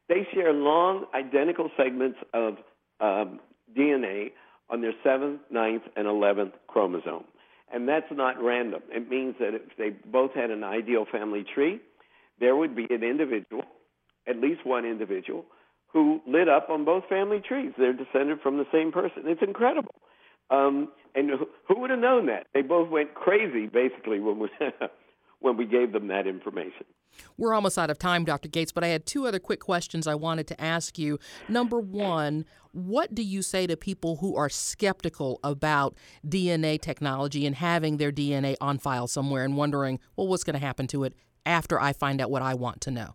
They 0.08 0.26
share 0.34 0.52
long, 0.52 1.06
identical 1.14 1.70
segments 1.76 2.18
of 2.34 2.54
um, 3.00 3.40
DNA 3.76 4.32
on 4.70 4.80
their 4.80 4.92
seventh, 5.02 5.40
ninth, 5.50 5.82
and 5.96 6.06
eleventh 6.06 6.54
chromosome. 6.66 7.24
And 7.72 7.88
that's 7.88 8.06
not 8.12 8.42
random. 8.42 8.82
It 8.90 9.08
means 9.08 9.36
that 9.40 9.54
if 9.54 9.62
they 9.78 9.90
both 10.10 10.32
had 10.34 10.50
an 10.50 10.62
ideal 10.62 11.06
family 11.10 11.44
tree, 11.54 11.80
there 12.38 12.56
would 12.56 12.76
be 12.76 12.86
an 12.90 13.02
individual, 13.02 13.62
at 14.28 14.36
least 14.36 14.66
one 14.66 14.84
individual, 14.84 15.44
who 15.92 16.20
lit 16.26 16.48
up 16.48 16.68
on 16.70 16.84
both 16.84 17.04
family 17.08 17.40
trees. 17.40 17.72
They're 17.78 17.92
descended 17.92 18.40
from 18.42 18.58
the 18.58 18.66
same 18.72 18.92
person. 18.92 19.22
It's 19.26 19.42
incredible. 19.42 19.94
Um, 20.50 20.88
and 21.14 21.30
who 21.68 21.80
would 21.80 21.90
have 21.90 21.98
known 21.98 22.26
that? 22.26 22.46
They 22.52 22.62
both 22.62 22.90
went 22.90 23.14
crazy, 23.14 23.66
basically, 23.66 24.20
when 24.20 24.38
we 24.38 24.48
when 25.44 25.58
we 25.58 25.66
gave 25.66 25.92
them 25.92 26.08
that 26.08 26.26
information. 26.26 26.86
We're 27.36 27.52
almost 27.52 27.78
out 27.78 27.90
of 27.90 27.98
time, 27.98 28.24
Dr. 28.24 28.48
Gates, 28.48 28.72
but 28.72 28.82
I 28.82 28.88
had 28.88 29.04
two 29.04 29.26
other 29.26 29.38
quick 29.38 29.60
questions 29.60 30.06
I 30.06 30.14
wanted 30.14 30.46
to 30.48 30.60
ask 30.60 30.98
you. 30.98 31.18
Number 31.50 31.78
one, 31.78 32.46
what 32.72 33.14
do 33.14 33.22
you 33.22 33.42
say 33.42 33.66
to 33.66 33.76
people 33.76 34.16
who 34.16 34.36
are 34.36 34.48
skeptical 34.48 35.40
about 35.44 35.96
DNA 36.26 36.80
technology 36.80 37.44
and 37.46 37.54
having 37.54 37.98
their 37.98 38.10
DNA 38.10 38.56
on 38.58 38.78
file 38.78 39.06
somewhere 39.06 39.44
and 39.44 39.54
wondering, 39.54 40.00
well, 40.16 40.26
what's 40.26 40.44
going 40.44 40.58
to 40.58 40.66
happen 40.66 40.86
to 40.88 41.04
it 41.04 41.14
after 41.44 41.78
I 41.78 41.92
find 41.92 42.22
out 42.22 42.30
what 42.30 42.40
I 42.40 42.54
want 42.54 42.80
to 42.80 42.90
know? 42.90 43.14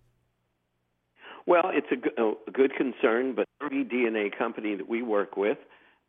Well, 1.47 1.71
it's 1.73 1.87
a, 1.91 2.21
a 2.21 2.51
good 2.51 2.75
concern, 2.75 3.33
but 3.33 3.47
every 3.59 3.83
DNA 3.83 4.29
company 4.37 4.75
that 4.75 4.87
we 4.87 5.01
work 5.01 5.35
with, 5.35 5.57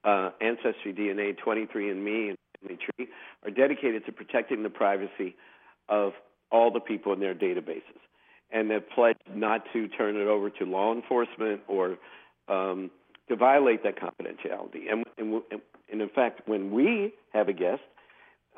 uh, 0.05 0.31
Ancestry 0.43 0.93
DNA, 0.93 1.35
23andMe, 1.35 2.29
and 2.29 2.37
Family 2.61 2.77
Tree, 2.77 3.09
are 3.43 3.51
dedicated 3.51 4.05
to 4.05 4.13
protecting 4.13 4.63
the 4.63 4.69
privacy 4.69 5.35
of 5.91 6.13
all 6.51 6.71
the 6.71 6.81
people 6.81 7.13
in 7.13 7.21
their 7.21 7.35
databases. 7.35 8.01
And 8.51 8.71
they've 8.71 8.89
pledged 8.95 9.21
not 9.33 9.65
to 9.73 9.89
turn 9.89 10.17
it 10.17 10.27
over 10.27 10.51
to 10.51 10.65
law 10.65 10.95
enforcement 10.95 11.61
or 11.69 11.99
um, 12.49 12.91
to 13.29 13.37
violate 13.37 13.83
that 13.85 13.97
confidentiality. 13.97 14.91
And, 14.91 15.05
and, 15.19 15.43
and, 15.93 16.01
in 16.01 16.09
fact, 16.09 16.49
when 16.49 16.73
we 16.73 17.13
have 17.33 17.49
a 17.49 17.53
guest, 17.53 17.83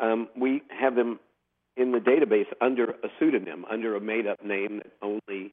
um, 0.01 0.29
we 0.37 0.63
have 0.69 0.95
them 0.95 1.19
in 1.77 1.93
the 1.93 1.99
database 1.99 2.47
under 2.61 2.85
a 2.85 3.09
pseudonym, 3.19 3.65
under 3.71 3.97
a 3.97 4.01
made 4.01 4.27
up 4.27 4.43
name 4.45 4.79
that 4.83 4.93
only 5.03 5.53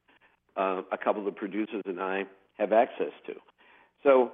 uh, 0.56 0.82
a 0.92 0.98
couple 0.98 1.20
of 1.20 1.26
the 1.26 1.38
producers 1.38 1.84
and 1.86 2.02
I 2.02 2.26
have 2.58 2.72
access 2.72 3.12
to. 3.28 3.34
So 4.04 4.32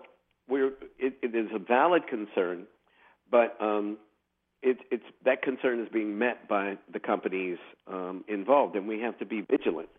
it, 0.50 1.18
it 1.22 1.36
is 1.36 1.48
a 1.54 1.60
valid 1.60 2.08
concern, 2.08 2.66
but 3.30 3.58
um, 3.60 3.98
it, 4.66 4.80
it's 4.90 5.04
that 5.24 5.44
concern 5.44 5.80
is 5.80 5.88
being 5.94 6.18
met 6.18 6.50
by 6.50 6.78
the 6.92 7.00
companies 7.00 7.58
um, 7.88 8.26
involved, 8.28 8.76
and 8.76 8.88
we 8.88 9.00
have 9.00 9.18
to 9.20 9.26
be 9.26 9.42
vigilant. 9.42 9.90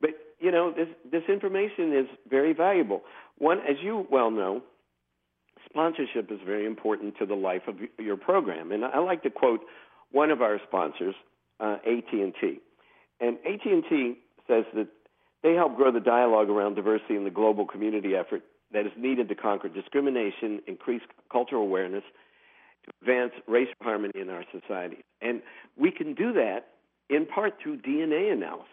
But 0.00 0.10
you 0.38 0.52
know, 0.52 0.72
this 0.72 0.88
this 1.10 1.24
information 1.28 1.92
is 1.92 2.06
very 2.30 2.54
valuable. 2.54 3.02
One, 3.38 3.58
as 3.58 3.76
you 3.82 4.06
well 4.10 4.30
know, 4.30 4.62
sponsorship 5.68 6.30
is 6.30 6.38
very 6.46 6.64
important 6.64 7.18
to 7.18 7.26
the 7.26 7.34
life 7.34 7.62
of 7.66 7.76
your 7.98 8.16
program. 8.16 8.70
And 8.70 8.84
I 8.84 9.00
like 9.00 9.24
to 9.24 9.30
quote 9.30 9.60
one 10.12 10.30
of 10.30 10.40
our 10.42 10.60
sponsors, 10.66 11.14
uh, 11.60 11.76
AT&T. 11.84 12.60
And 13.20 13.36
AT&T 13.44 14.18
says 14.46 14.64
that 14.74 14.88
they 15.42 15.54
help 15.54 15.76
grow 15.76 15.92
the 15.92 16.00
dialogue 16.00 16.48
around 16.48 16.76
diversity 16.76 17.16
in 17.16 17.24
the 17.24 17.30
global 17.30 17.66
community 17.66 18.14
effort 18.14 18.42
that 18.72 18.86
is 18.86 18.92
needed 18.96 19.28
to 19.28 19.34
conquer 19.34 19.68
discrimination, 19.68 20.60
increase 20.66 21.02
cultural 21.30 21.62
awareness, 21.62 22.04
advance 23.00 23.32
racial 23.46 23.74
harmony 23.82 24.12
in 24.20 24.30
our 24.30 24.44
society. 24.52 25.04
And 25.20 25.42
we 25.76 25.90
can 25.90 26.14
do 26.14 26.32
that 26.34 26.68
in 27.10 27.26
part 27.26 27.54
through 27.62 27.78
DNA 27.78 28.32
analysis, 28.32 28.66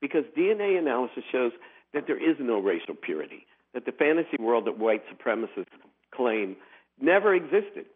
because 0.00 0.24
DNA 0.36 0.78
analysis 0.78 1.24
shows 1.30 1.52
that 1.94 2.06
there 2.06 2.18
is 2.18 2.36
no 2.38 2.58
racial 2.58 2.94
purity, 2.94 3.46
that 3.74 3.86
the 3.86 3.92
fantasy 3.92 4.36
world 4.38 4.66
that 4.66 4.78
white 4.78 5.02
supremacists 5.08 5.66
claim 6.14 6.56
never 7.00 7.34
existed. 7.34 7.86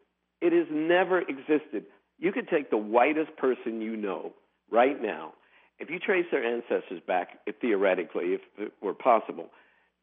It 0.40 0.52
has 0.52 0.66
never 0.71 1.21
existed. 1.21 1.85
You 2.18 2.33
could 2.33 2.49
take 2.49 2.71
the 2.71 2.76
whitest 2.76 3.37
person 3.37 3.80
you 3.80 3.97
know 3.97 4.33
right 4.71 5.00
now, 5.00 5.35
if 5.78 5.90
you 5.90 5.99
trace 5.99 6.26
their 6.30 6.44
ancestors 6.44 7.00
back, 7.06 7.40
if 7.47 7.56
theoretically, 7.61 8.35
if 8.35 8.40
it 8.59 8.73
were 8.80 8.94
possible, 8.94 9.50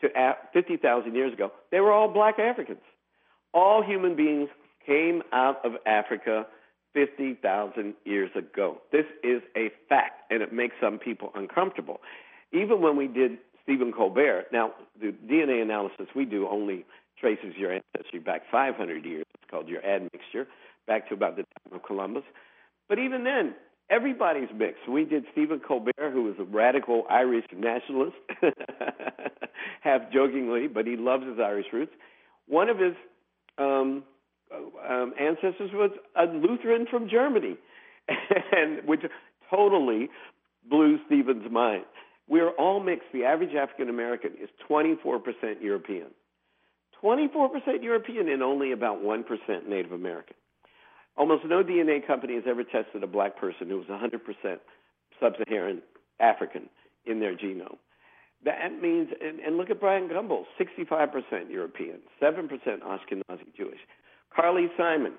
to 0.01 0.09
50,000 0.53 1.15
years 1.15 1.33
ago, 1.33 1.51
they 1.71 1.79
were 1.79 1.91
all 1.91 2.07
black 2.07 2.39
Africans. 2.39 2.81
All 3.53 3.83
human 3.83 4.15
beings 4.15 4.49
came 4.85 5.21
out 5.31 5.63
of 5.65 5.73
Africa 5.85 6.45
50,000 6.93 7.93
years 8.05 8.29
ago. 8.35 8.81
This 8.91 9.05
is 9.23 9.41
a 9.55 9.71
fact, 9.87 10.29
and 10.29 10.41
it 10.41 10.53
makes 10.53 10.75
some 10.81 10.99
people 10.99 11.31
uncomfortable. 11.35 12.01
Even 12.51 12.81
when 12.81 12.97
we 12.97 13.07
did 13.07 13.37
Stephen 13.63 13.93
Colbert, 13.93 14.45
now 14.51 14.73
the 14.99 15.13
DNA 15.29 15.61
analysis 15.61 16.07
we 16.15 16.25
do 16.25 16.47
only 16.47 16.85
traces 17.19 17.53
your 17.55 17.71
ancestry 17.71 18.19
back 18.19 18.41
500 18.51 19.05
years. 19.05 19.25
It's 19.35 19.49
called 19.49 19.69
your 19.69 19.85
admixture, 19.85 20.47
back 20.87 21.07
to 21.09 21.13
about 21.13 21.37
the 21.37 21.43
time 21.43 21.75
of 21.75 21.83
Columbus. 21.83 22.23
But 22.89 22.99
even 22.99 23.23
then, 23.23 23.53
everybody's 23.89 24.49
mixed. 24.53 24.89
We 24.89 25.05
did 25.05 25.25
Stephen 25.31 25.59
Colbert, 25.65 26.11
who 26.11 26.23
was 26.23 26.35
a 26.39 26.43
radical 26.43 27.05
Irish 27.09 27.45
nationalist, 27.55 28.15
half 29.81 30.11
jokingly, 30.11 30.67
but 30.67 30.87
he 30.87 30.97
loves 30.97 31.25
his 31.25 31.39
Irish 31.39 31.67
roots. 31.71 31.93
One 32.47 32.69
of 32.69 32.79
his 32.79 32.95
um, 33.57 34.03
um, 34.53 35.13
ancestors 35.19 35.71
was 35.73 35.91
a 36.15 36.25
Lutheran 36.25 36.85
from 36.89 37.09
Germany, 37.09 37.57
and 38.51 38.87
which 38.87 39.01
totally 39.49 40.09
blew 40.69 40.97
Stephen's 41.07 41.49
mind. 41.51 41.83
We're 42.27 42.51
all 42.51 42.79
mixed. 42.79 43.07
The 43.13 43.25
average 43.25 43.55
African 43.55 43.89
American 43.89 44.31
is 44.41 44.49
24% 44.69 45.61
European. 45.61 46.07
24% 47.03 47.49
European 47.81 48.29
and 48.29 48.43
only 48.43 48.71
about 48.71 49.01
1% 49.01 49.23
Native 49.67 49.91
American. 49.91 50.35
Almost 51.17 51.45
no 51.45 51.63
DNA 51.63 52.05
company 52.05 52.35
has 52.35 52.43
ever 52.47 52.63
tested 52.63 53.03
a 53.03 53.07
black 53.07 53.37
person 53.37 53.69
who 53.69 53.77
was 53.77 53.87
100% 53.87 54.59
sub 55.19 55.33
Saharan 55.37 55.81
African 56.19 56.69
in 57.05 57.19
their 57.19 57.35
genome. 57.35 57.77
That 58.43 58.81
means, 58.81 59.09
and, 59.21 59.39
and 59.39 59.57
look 59.57 59.69
at 59.69 59.79
Bryant 59.79 60.11
Gumbel, 60.11 60.45
65% 60.59 61.49
European, 61.49 61.99
7% 62.21 62.49
Ashkenazi 62.49 63.55
Jewish. 63.55 63.79
Carly 64.35 64.67
Simon, 64.77 65.13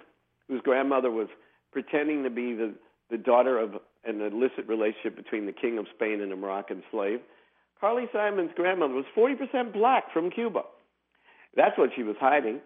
whose 0.49 0.61
grandmother 0.63 1.11
was 1.11 1.29
pretending 1.73 2.23
to 2.25 2.31
be 2.31 2.55
the, 2.55 2.75
the 3.11 3.19
daughter 3.19 3.59
of 3.59 3.75
an 4.05 4.21
illicit 4.21 4.67
relationship 4.69 5.17
between 5.17 5.47
the 5.47 5.53
king 5.53 5.79
of 5.79 5.87
Spain 5.95 6.21
and 6.21 6.33
a 6.33 6.37
Moroccan 6.37 6.83
slave. 6.91 7.21
Carly 7.81 8.05
Simon's 8.13 8.51
grandmother 8.55 8.95
was 8.95 9.05
40% 9.17 9.73
black 9.73 10.13
from 10.13 10.31
Cuba. 10.31 10.63
That's 11.57 11.77
what 11.77 11.91
she 11.95 12.03
was 12.03 12.17
hiding. 12.21 12.61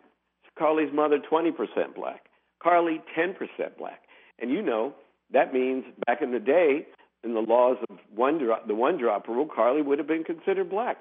Carly's 0.59 0.93
mother, 0.93 1.19
20% 1.19 1.53
black. 1.95 2.26
Carly, 2.62 3.03
10% 3.17 3.35
black. 3.79 4.03
And 4.38 4.50
you 4.50 4.62
know, 4.62 4.95
that 5.33 5.53
means 5.53 5.85
back 6.07 6.23
in 6.23 6.33
the 6.33 6.38
day, 6.38 6.87
in 7.25 7.35
the 7.35 7.41
laws 7.41 7.76
of 7.91 7.99
one 8.15 8.38
drop, 8.38 8.67
the 8.67 8.75
one 8.75 8.99
drop 8.99 9.26
rule, 9.29 9.49
Carly 9.53 9.83
would 9.83 9.99
have 9.99 10.07
been 10.07 10.25
considered 10.25 10.71
black. 10.71 10.99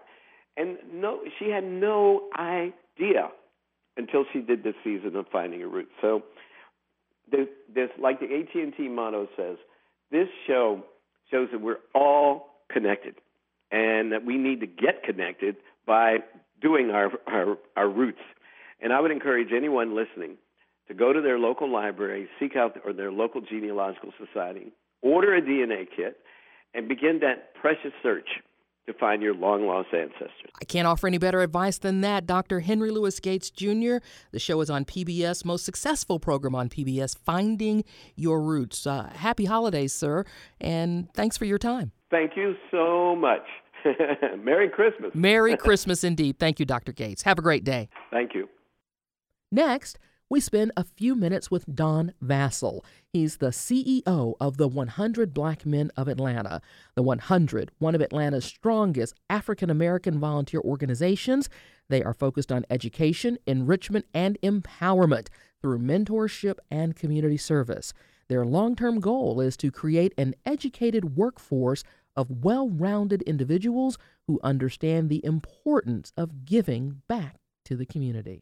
And 0.58 0.78
no, 0.92 1.20
she 1.38 1.50
had 1.50 1.64
no 1.64 2.30
idea 2.38 3.30
until 3.98 4.25
she 4.32 4.40
did 4.40 4.64
this 4.64 4.75
season 4.84 5.16
of 5.16 5.25
Finding 5.32 5.62
Her 5.62 5.68
Roots. 5.68 5.92
So, 6.02 6.24
this 7.32 7.90
like 8.00 8.20
the 8.20 8.25
AT&T 8.25 8.88
motto 8.90 9.28
says, 9.36 9.58
this 10.12 10.28
show 10.46 10.84
shows 11.32 11.50
that 11.52 11.62
we're 11.62 11.80
all 11.94 12.48
connected 12.72 13.16
and 13.72 14.12
that 14.12 14.25
we 14.25 14.38
need 14.38 14.60
to 14.60 14.68
get 14.68 15.04
connected 15.04 15.56
by 15.88 16.18
doing 16.62 16.92
our, 16.92 17.12
our, 17.28 17.58
our 17.75 17.90
roots. 17.90 18.22
And 18.82 18.94
I 18.94 19.00
would 19.00 19.12
encourage 19.12 19.50
anyone 19.56 19.96
listening 19.96 20.38
to 20.88 20.94
go 20.94 21.12
to 21.12 21.22
their 21.22 21.40
local 21.40 21.72
library, 21.72 22.28
seek 22.40 22.56
out 22.56 22.78
or 22.86 22.94
their 22.94 23.12
local 23.12 23.42
genealogical 23.42 24.12
society, 24.24 24.72
order 25.02 25.36
a 25.36 25.42
DNA 25.42 25.88
kit, 25.96 26.18
and 26.74 26.88
begin 26.88 27.20
that 27.22 27.56
precious 27.56 27.94
search 28.04 28.28
to 28.88 28.94
find 28.94 29.22
your 29.22 29.34
long 29.34 29.65
lost 29.68 29.89
ancestors. 29.94 30.51
I 30.62 30.65
can't 30.65 30.88
offer 30.88 31.08
any 31.08 31.18
better 31.18 31.42
advice 31.42 31.77
than 31.77 32.01
that. 32.01 32.25
Dr. 32.25 32.60
Henry 32.60 32.92
Louis 32.92 33.20
Gates 33.20 33.50
Jr., 33.50 33.98
the 34.32 34.39
show 34.39 34.62
is 34.62 34.70
on 34.70 34.86
PBS, 34.86 35.44
most 35.44 35.65
successful 35.65 36.20
program 36.20 36.56
on 36.56 36.70
PBS, 36.70 37.18
Finding 37.18 37.84
Your 38.15 38.42
Roots. 38.42 38.86
Uh, 38.86 39.12
happy 39.15 39.46
holidays, 39.46 39.94
sir, 39.94 40.24
and 40.62 41.12
thanks 41.13 41.38
for 41.38 41.46
your 41.46 41.58
time. 41.58 41.92
Thank 42.12 42.38
you 42.38 42.56
so 42.72 43.15
much. 43.15 43.44
Merry 44.39 44.70
Christmas. 44.70 45.12
Merry 45.13 45.58
Christmas 45.58 46.04
indeed. 46.04 46.38
Thank 46.39 46.60
you, 46.60 46.65
Dr. 46.65 46.92
Gates. 46.92 47.24
Have 47.24 47.39
a 47.39 47.42
great 47.42 47.63
day. 47.63 47.89
Thank 48.12 48.34
you. 48.34 48.48
Next, 49.51 49.98
we 50.29 50.39
spend 50.39 50.72
a 50.75 50.84
few 50.84 51.13
minutes 51.13 51.51
with 51.51 51.75
Don 51.75 52.13
Vassell. 52.24 52.84
He's 53.13 53.38
the 53.38 53.50
CEO 53.50 54.34
of 54.39 54.58
the 54.58 54.67
100 54.67 55.34
Black 55.34 55.65
Men 55.65 55.91
of 55.96 56.08
Atlanta. 56.08 56.62
The 56.96 57.03
100, 57.03 57.72
one 57.77 57.94
of 57.94 58.01
Atlanta's 58.01 58.46
strongest 58.46 59.20
African 59.29 59.70
American 59.70 60.20
volunteer 60.20 60.62
organizations. 60.62 61.48
They 61.89 62.01
are 62.01 62.13
focused 62.13 62.51
on 62.51 62.65
education, 62.72 63.38
enrichment, 63.46 64.05
and 64.13 64.39
empowerment 64.41 65.27
through 65.62 65.79
mentorship 65.79 66.58
and 66.72 66.96
community 66.96 67.38
service. 67.38 67.94
Their 68.27 68.46
long 68.46 68.75
term 68.75 69.00
goal 69.00 69.39
is 69.39 69.55
to 69.58 69.70
create 69.70 70.13
an 70.17 70.34
educated 70.44 71.15
workforce 71.15 71.84
of 72.15 72.44
well 72.44 72.67
rounded 72.70 73.22
individuals 73.24 74.00
who 74.25 74.39
understand 74.44 75.10
the 75.10 75.24
importance 75.24 76.12
of 76.17 76.46
giving 76.46 77.03
back 77.08 77.36
to 77.65 77.75
the 77.75 77.86
community. 77.86 78.41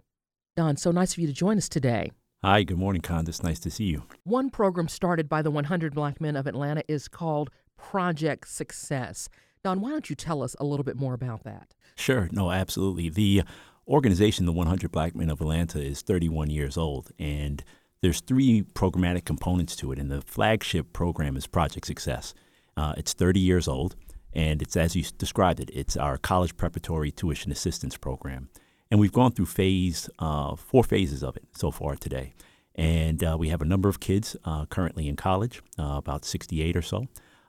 Don, 0.56 0.78
so 0.78 0.92
nice 0.92 1.14
of 1.14 1.18
you 1.18 1.26
to 1.26 1.34
join 1.34 1.58
us 1.58 1.68
today. 1.68 2.12
Hi, 2.44 2.62
good 2.62 2.78
morning, 2.78 3.02
Condace. 3.02 3.42
Nice 3.42 3.60
to 3.62 3.72
see 3.72 3.86
you. 3.86 4.04
One 4.24 4.52
program 4.52 4.88
started 4.88 5.28
by 5.28 5.42
the 5.42 5.50
100 5.50 5.96
Black 5.96 6.22
Men 6.22 6.36
of 6.36 6.46
Atlanta 6.46 6.84
is 6.88 7.08
called 7.08 7.50
Project 7.76 8.48
Success. 8.48 9.30
Don, 9.64 9.82
why 9.82 9.90
don't 9.90 10.12
you 10.12 10.16
tell 10.16 10.44
us 10.44 10.56
a 10.60 10.64
little 10.64 10.84
bit 10.84 10.96
more 10.96 11.16
about 11.16 11.44
that? 11.44 11.74
Sure. 11.96 12.30
No, 12.32 12.52
absolutely. 12.52 13.10
The 13.10 13.42
organization, 13.88 14.46
the 14.46 14.52
100 14.52 14.92
Black 14.92 15.16
Men 15.16 15.32
of 15.32 15.42
Atlanta, 15.42 15.82
is 15.82 16.04
31 16.04 16.52
years 16.52 16.78
old, 16.78 17.10
and 17.18 17.64
there's 18.02 18.22
three 18.22 18.62
programmatic 18.62 19.26
components 19.26 19.76
to 19.78 19.92
it, 19.92 19.98
and 19.98 20.12
the 20.12 20.22
flagship 20.22 20.94
program 20.94 21.36
is 21.36 21.48
Project 21.48 21.88
Success. 21.88 22.36
Uh, 22.78 22.94
it's 22.96 23.14
30 23.14 23.40
years 23.40 23.68
old, 23.68 23.96
and 24.34 24.62
it's 24.62 24.78
as 24.78 24.96
you 24.96 25.04
described 25.18 25.60
it. 25.60 25.72
It's 25.74 25.98
our 25.98 26.20
college 26.20 26.56
preparatory 26.58 27.10
tuition 27.10 27.52
assistance 27.52 27.98
program, 27.98 28.50
and 28.94 29.00
we've 29.00 29.12
gone 29.12 29.32
through 29.32 29.48
phase 29.48 30.08
uh, 30.20 30.56
four 30.56 30.84
phases 30.84 31.24
of 31.24 31.36
it 31.36 31.44
so 31.54 31.72
far 31.72 31.96
today. 31.96 32.32
And 32.76 33.24
uh, 33.24 33.36
we 33.40 33.50
have 33.50 33.64
a 33.64 33.66
number 33.66 33.90
of 33.90 34.00
kids 34.00 34.38
uh, 34.46 34.68
currently 34.68 35.08
in 35.08 35.16
college, 35.16 35.64
uh, 35.80 35.96
about 35.98 36.26
68 36.26 36.78
or 36.78 36.84
so. 36.84 37.08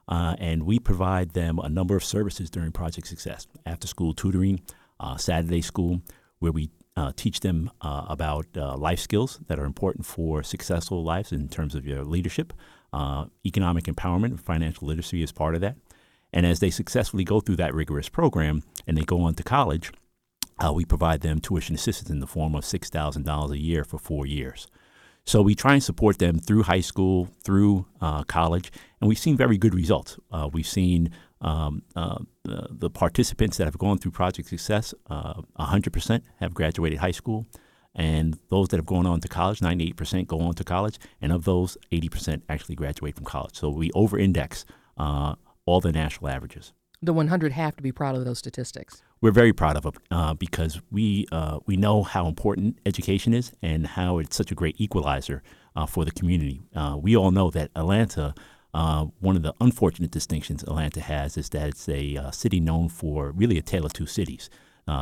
Uh, 0.08 0.36
and 0.38 0.62
we 0.62 0.78
provide 0.78 1.34
them 1.34 1.58
a 1.58 1.68
number 1.68 1.96
of 1.96 2.02
services 2.02 2.48
during 2.48 2.72
Project 2.72 3.06
Success 3.06 3.46
after 3.66 3.86
school 3.86 4.14
tutoring, 4.14 4.62
Saturday 5.18 5.60
school, 5.60 6.00
where 6.38 6.50
we 6.50 6.70
uh, 6.96 7.12
teach 7.14 7.40
them 7.40 7.70
uh, 7.82 8.06
about 8.08 8.46
uh, 8.56 8.74
life 8.78 9.00
skills 9.00 9.38
that 9.48 9.58
are 9.58 9.66
important 9.66 10.06
for 10.06 10.42
successful 10.42 11.04
lives 11.04 11.30
in 11.30 11.48
terms 11.48 11.74
of 11.74 11.84
your 11.84 12.04
leadership, 12.04 12.54
uh, 12.94 13.26
economic 13.44 13.84
empowerment, 13.84 14.40
financial 14.40 14.88
literacy 14.88 15.22
is 15.22 15.30
part 15.30 15.54
of 15.54 15.60
that. 15.60 15.76
And 16.32 16.46
as 16.46 16.60
they 16.60 16.70
successfully 16.70 17.22
go 17.22 17.40
through 17.40 17.56
that 17.56 17.74
rigorous 17.74 18.08
program 18.08 18.62
and 18.86 18.96
they 18.96 19.02
go 19.04 19.20
on 19.20 19.34
to 19.34 19.42
college, 19.42 19.92
uh, 20.62 20.72
we 20.72 20.84
provide 20.84 21.20
them 21.20 21.40
tuition 21.40 21.74
assistance 21.74 22.10
in 22.10 22.20
the 22.20 22.26
form 22.26 22.54
of 22.54 22.64
$6,000 22.64 23.50
a 23.50 23.58
year 23.58 23.84
for 23.84 23.98
four 23.98 24.26
years. 24.26 24.66
So 25.26 25.40
we 25.40 25.54
try 25.54 25.72
and 25.72 25.82
support 25.82 26.18
them 26.18 26.38
through 26.38 26.64
high 26.64 26.82
school, 26.82 27.28
through 27.42 27.86
uh, 28.00 28.24
college, 28.24 28.70
and 29.00 29.08
we've 29.08 29.18
seen 29.18 29.36
very 29.36 29.56
good 29.56 29.74
results. 29.74 30.18
Uh, 30.30 30.50
we've 30.52 30.66
seen 30.66 31.10
um, 31.40 31.82
uh, 31.96 32.18
the, 32.44 32.68
the, 32.70 32.90
participants 32.90 33.56
that 33.56 33.64
have 33.64 33.78
gone 33.78 33.98
through 33.98 34.12
Project 34.12 34.48
Success, 34.48 34.94
100% 35.10 36.10
uh, 36.10 36.18
have 36.40 36.54
graduated 36.54 36.98
high 36.98 37.10
school. 37.10 37.46
And 37.94 38.38
those 38.48 38.68
that 38.68 38.76
have 38.76 38.86
gone 38.86 39.06
on 39.06 39.20
to 39.20 39.28
college, 39.28 39.60
98% 39.60 40.26
go 40.26 40.40
on 40.40 40.54
to 40.54 40.64
college. 40.64 40.98
And 41.20 41.32
of 41.32 41.44
those, 41.44 41.76
80% 41.92 42.42
actually 42.48 42.74
graduate 42.74 43.14
from 43.14 43.24
college. 43.24 43.56
So 43.56 43.68
we 43.68 43.90
over 43.94 44.18
index 44.18 44.64
uh, 44.96 45.34
all 45.64 45.80
the 45.80 45.92
national 45.92 46.30
averages. 46.30 46.72
The 47.04 47.12
100 47.12 47.52
have 47.52 47.76
to 47.76 47.82
be 47.82 47.92
proud 47.92 48.16
of 48.16 48.24
those 48.24 48.38
statistics. 48.38 49.02
We're 49.20 49.30
very 49.30 49.52
proud 49.52 49.76
of 49.76 49.82
them 49.82 49.92
uh, 50.10 50.32
because 50.32 50.80
we 50.90 51.26
uh, 51.30 51.58
we 51.66 51.76
know 51.76 52.02
how 52.02 52.26
important 52.26 52.78
education 52.86 53.34
is 53.34 53.52
and 53.60 53.86
how 53.86 54.18
it's 54.18 54.34
such 54.34 54.50
a 54.50 54.54
great 54.54 54.80
equalizer 54.80 55.42
uh, 55.76 55.84
for 55.84 56.06
the 56.06 56.10
community. 56.10 56.62
Uh, 56.74 56.96
we 56.98 57.14
all 57.14 57.30
know 57.30 57.50
that 57.50 57.70
Atlanta. 57.76 58.34
Uh, 58.72 59.06
one 59.20 59.36
of 59.36 59.42
the 59.42 59.54
unfortunate 59.60 60.10
distinctions 60.10 60.64
Atlanta 60.64 61.00
has 61.00 61.36
is 61.36 61.48
that 61.50 61.68
it's 61.68 61.88
a 61.88 62.16
uh, 62.16 62.30
city 62.32 62.58
known 62.58 62.88
for 62.88 63.30
really 63.30 63.56
a 63.56 63.62
tale 63.62 63.86
of 63.86 63.92
two 63.92 64.06
cities. 64.06 64.50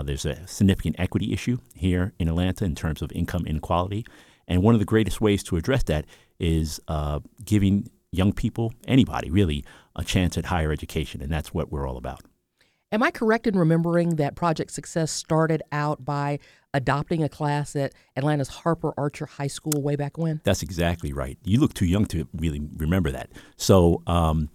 there's 0.04 0.26
a 0.26 0.46
significant 0.46 0.96
equity 0.98 1.32
issue 1.32 1.56
here 1.74 2.12
in 2.18 2.28
Atlanta 2.28 2.66
in 2.66 2.74
terms 2.74 3.00
of 3.00 3.10
income 3.12 3.46
inequality, 3.46 4.04
and 4.46 4.62
one 4.62 4.74
of 4.74 4.80
the 4.80 4.92
greatest 4.94 5.20
ways 5.20 5.42
to 5.44 5.56
address 5.56 5.84
that 5.84 6.04
is 6.38 6.80
giving 7.44 7.88
young 8.12 8.32
people, 8.32 8.72
anybody 8.86 9.30
really, 9.30 9.64
a 9.96 10.04
chance 10.04 10.38
at 10.38 10.46
higher 10.46 10.70
education, 10.70 11.22
and 11.22 11.32
that's 11.32 11.52
what 11.52 11.72
we're 11.72 11.88
all 11.88 11.96
about. 11.96 12.20
Am 12.92 13.02
I 13.02 13.10
correct 13.10 13.46
in 13.46 13.58
remembering 13.58 14.16
that 14.16 14.34
Project 14.34 14.70
Success 14.70 15.10
started 15.10 15.62
out 15.72 16.04
by 16.04 16.38
adopting 16.74 17.22
a 17.22 17.28
class 17.28 17.74
at 17.74 17.94
Atlanta's 18.16 18.48
Harper 18.48 18.92
Archer 18.98 19.24
High 19.24 19.46
School 19.46 19.80
way 19.82 19.96
back 19.96 20.18
when? 20.18 20.42
That's 20.44 20.62
exactly 20.62 21.10
right. 21.12 21.38
You 21.42 21.58
look 21.58 21.72
too 21.72 21.86
young 21.86 22.04
to 22.06 22.28
really 22.34 22.60
remember 22.76 23.10
that. 23.10 23.30
So 23.56 24.02
um, 24.06 24.50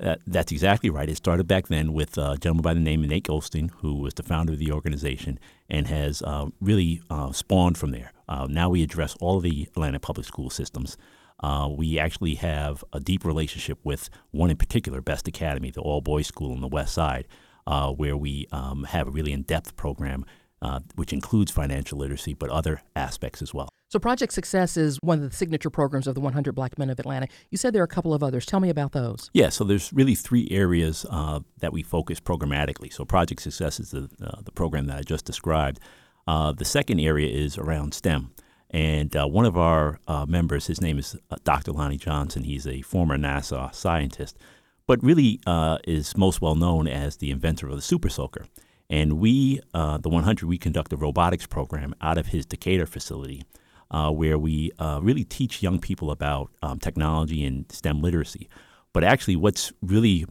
uh, 0.00 0.16
that's 0.26 0.52
exactly 0.52 0.88
right. 0.88 1.08
It 1.08 1.18
started 1.18 1.46
back 1.46 1.68
then 1.68 1.92
with 1.92 2.16
a 2.16 2.38
gentleman 2.40 2.62
by 2.62 2.72
the 2.72 2.80
name 2.80 3.04
of 3.04 3.10
Nate 3.10 3.24
Goldston, 3.24 3.70
who 3.80 3.96
was 3.96 4.14
the 4.14 4.22
founder 4.22 4.54
of 4.54 4.58
the 4.58 4.72
organization 4.72 5.38
and 5.68 5.86
has 5.86 6.22
uh, 6.22 6.46
really 6.62 7.02
uh, 7.10 7.32
spawned 7.32 7.76
from 7.76 7.90
there. 7.90 8.12
Uh, 8.26 8.46
now 8.48 8.70
we 8.70 8.82
address 8.82 9.16
all 9.20 9.38
the 9.38 9.64
Atlanta 9.64 10.00
public 10.00 10.26
school 10.26 10.48
systems. 10.48 10.96
Uh, 11.40 11.68
we 11.70 11.98
actually 11.98 12.36
have 12.36 12.84
a 12.92 13.00
deep 13.00 13.24
relationship 13.24 13.78
with 13.84 14.08
one 14.30 14.50
in 14.50 14.56
particular, 14.56 15.00
Best 15.00 15.28
Academy, 15.28 15.70
the 15.70 15.80
all 15.80 16.00
boys 16.00 16.26
school 16.26 16.52
on 16.52 16.60
the 16.60 16.68
west 16.68 16.94
side, 16.94 17.26
uh, 17.66 17.90
where 17.90 18.16
we 18.16 18.46
um, 18.52 18.84
have 18.84 19.08
a 19.08 19.10
really 19.10 19.32
in 19.32 19.42
depth 19.42 19.76
program 19.76 20.24
uh, 20.62 20.78
which 20.94 21.12
includes 21.12 21.50
financial 21.50 21.98
literacy, 21.98 22.34
but 22.34 22.48
other 22.48 22.82
aspects 22.94 23.42
as 23.42 23.52
well. 23.52 23.68
So, 23.88 23.98
Project 23.98 24.32
Success 24.32 24.76
is 24.76 24.96
one 25.02 25.22
of 25.22 25.28
the 25.28 25.36
signature 25.36 25.68
programs 25.68 26.06
of 26.06 26.14
the 26.14 26.20
100 26.20 26.54
Black 26.54 26.78
Men 26.78 26.88
of 26.88 26.98
Atlanta. 26.98 27.26
You 27.50 27.58
said 27.58 27.74
there 27.74 27.82
are 27.82 27.84
a 27.84 27.88
couple 27.88 28.14
of 28.14 28.22
others. 28.22 28.46
Tell 28.46 28.60
me 28.60 28.70
about 28.70 28.92
those. 28.92 29.28
Yeah, 29.34 29.50
so 29.50 29.64
there's 29.64 29.92
really 29.92 30.14
three 30.14 30.48
areas 30.50 31.04
uh, 31.10 31.40
that 31.58 31.72
we 31.72 31.82
focus 31.82 32.20
programmatically. 32.20 32.92
So, 32.92 33.04
Project 33.04 33.42
Success 33.42 33.80
is 33.80 33.90
the, 33.90 34.08
uh, 34.22 34.40
the 34.42 34.52
program 34.52 34.86
that 34.86 34.98
I 34.98 35.02
just 35.02 35.24
described. 35.24 35.80
Uh, 36.26 36.52
the 36.52 36.64
second 36.64 37.00
area 37.00 37.28
is 37.28 37.58
around 37.58 37.92
STEM. 37.92 38.30
And 38.72 39.14
uh, 39.14 39.26
one 39.26 39.44
of 39.44 39.56
our 39.56 40.00
uh, 40.08 40.24
members, 40.26 40.66
his 40.66 40.80
name 40.80 40.98
is 40.98 41.14
uh, 41.30 41.36
Dr. 41.44 41.72
Lonnie 41.72 41.98
Johnson. 41.98 42.44
He's 42.44 42.66
a 42.66 42.80
former 42.80 43.18
NASA 43.18 43.72
scientist, 43.74 44.38
but 44.86 45.02
really 45.02 45.40
uh, 45.46 45.78
is 45.84 46.16
most 46.16 46.40
well 46.40 46.54
known 46.54 46.88
as 46.88 47.18
the 47.18 47.30
inventor 47.30 47.68
of 47.68 47.76
the 47.76 47.82
Super 47.82 48.08
Soaker. 48.08 48.46
And 48.88 49.18
we, 49.18 49.60
uh, 49.74 49.98
the 49.98 50.08
100, 50.08 50.46
we 50.46 50.58
conduct 50.58 50.92
a 50.92 50.96
robotics 50.96 51.46
program 51.46 51.94
out 52.00 52.18
of 52.18 52.28
his 52.28 52.46
Decatur 52.46 52.86
facility. 52.86 53.44
Uh, 53.90 54.10
where 54.10 54.38
we 54.38 54.72
really 55.02 55.22
teach 55.22 55.62
young 55.62 55.78
people 55.78 56.10
about 56.10 56.50
um, 56.62 56.78
technology 56.78 57.44
and 57.44 57.70
STEM 57.70 58.00
literacy. 58.00 58.48
But 58.94 59.04
actually, 59.04 59.36
what's 59.36 59.70
really 59.82 60.24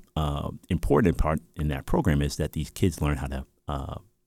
important 0.68 1.20
part 1.20 1.42
in 1.56 1.68
that 1.68 1.86
program 1.86 2.24
is 2.24 2.38
that 2.38 2.54
these 2.54 2.72
kids 2.72 3.04
learn 3.04 3.18
how 3.18 3.28
to 3.28 3.46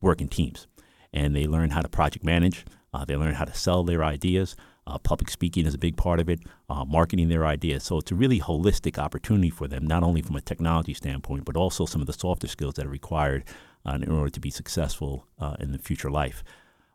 work 0.00 0.20
in 0.20 0.28
teams, 0.28 0.68
and 1.12 1.34
they 1.34 1.48
learn 1.48 1.70
how 1.70 1.80
to 1.80 1.88
project 1.88 2.24
manage, 2.24 2.64
uh, 2.94 3.04
they 3.04 3.16
learn 3.16 3.34
how 3.34 3.44
to 3.44 3.54
sell 3.54 3.82
their 3.82 4.04
ideas. 4.04 4.54
Uh, 4.86 4.98
public 4.98 5.28
speaking 5.28 5.66
is 5.66 5.74
a 5.74 5.78
big 5.78 5.96
part 5.96 6.20
of 6.20 6.28
it, 6.28 6.40
uh, 6.68 6.84
marketing 6.84 7.28
their 7.28 7.44
ideas. 7.44 7.82
So 7.82 7.98
it's 7.98 8.12
a 8.12 8.14
really 8.14 8.38
holistic 8.38 8.98
opportunity 8.98 9.50
for 9.50 9.66
them, 9.66 9.86
not 9.86 10.04
only 10.04 10.22
from 10.22 10.36
a 10.36 10.40
technology 10.40 10.94
standpoint, 10.94 11.44
but 11.44 11.56
also 11.56 11.86
some 11.86 12.00
of 12.00 12.06
the 12.06 12.12
softer 12.12 12.46
skills 12.46 12.74
that 12.74 12.86
are 12.86 12.90
required 12.90 13.44
uh, 13.84 13.98
in 14.00 14.10
order 14.10 14.30
to 14.30 14.40
be 14.40 14.50
successful 14.50 15.26
uh, 15.40 15.56
in 15.58 15.72
the 15.72 15.78
future 15.78 16.10
life. 16.10 16.44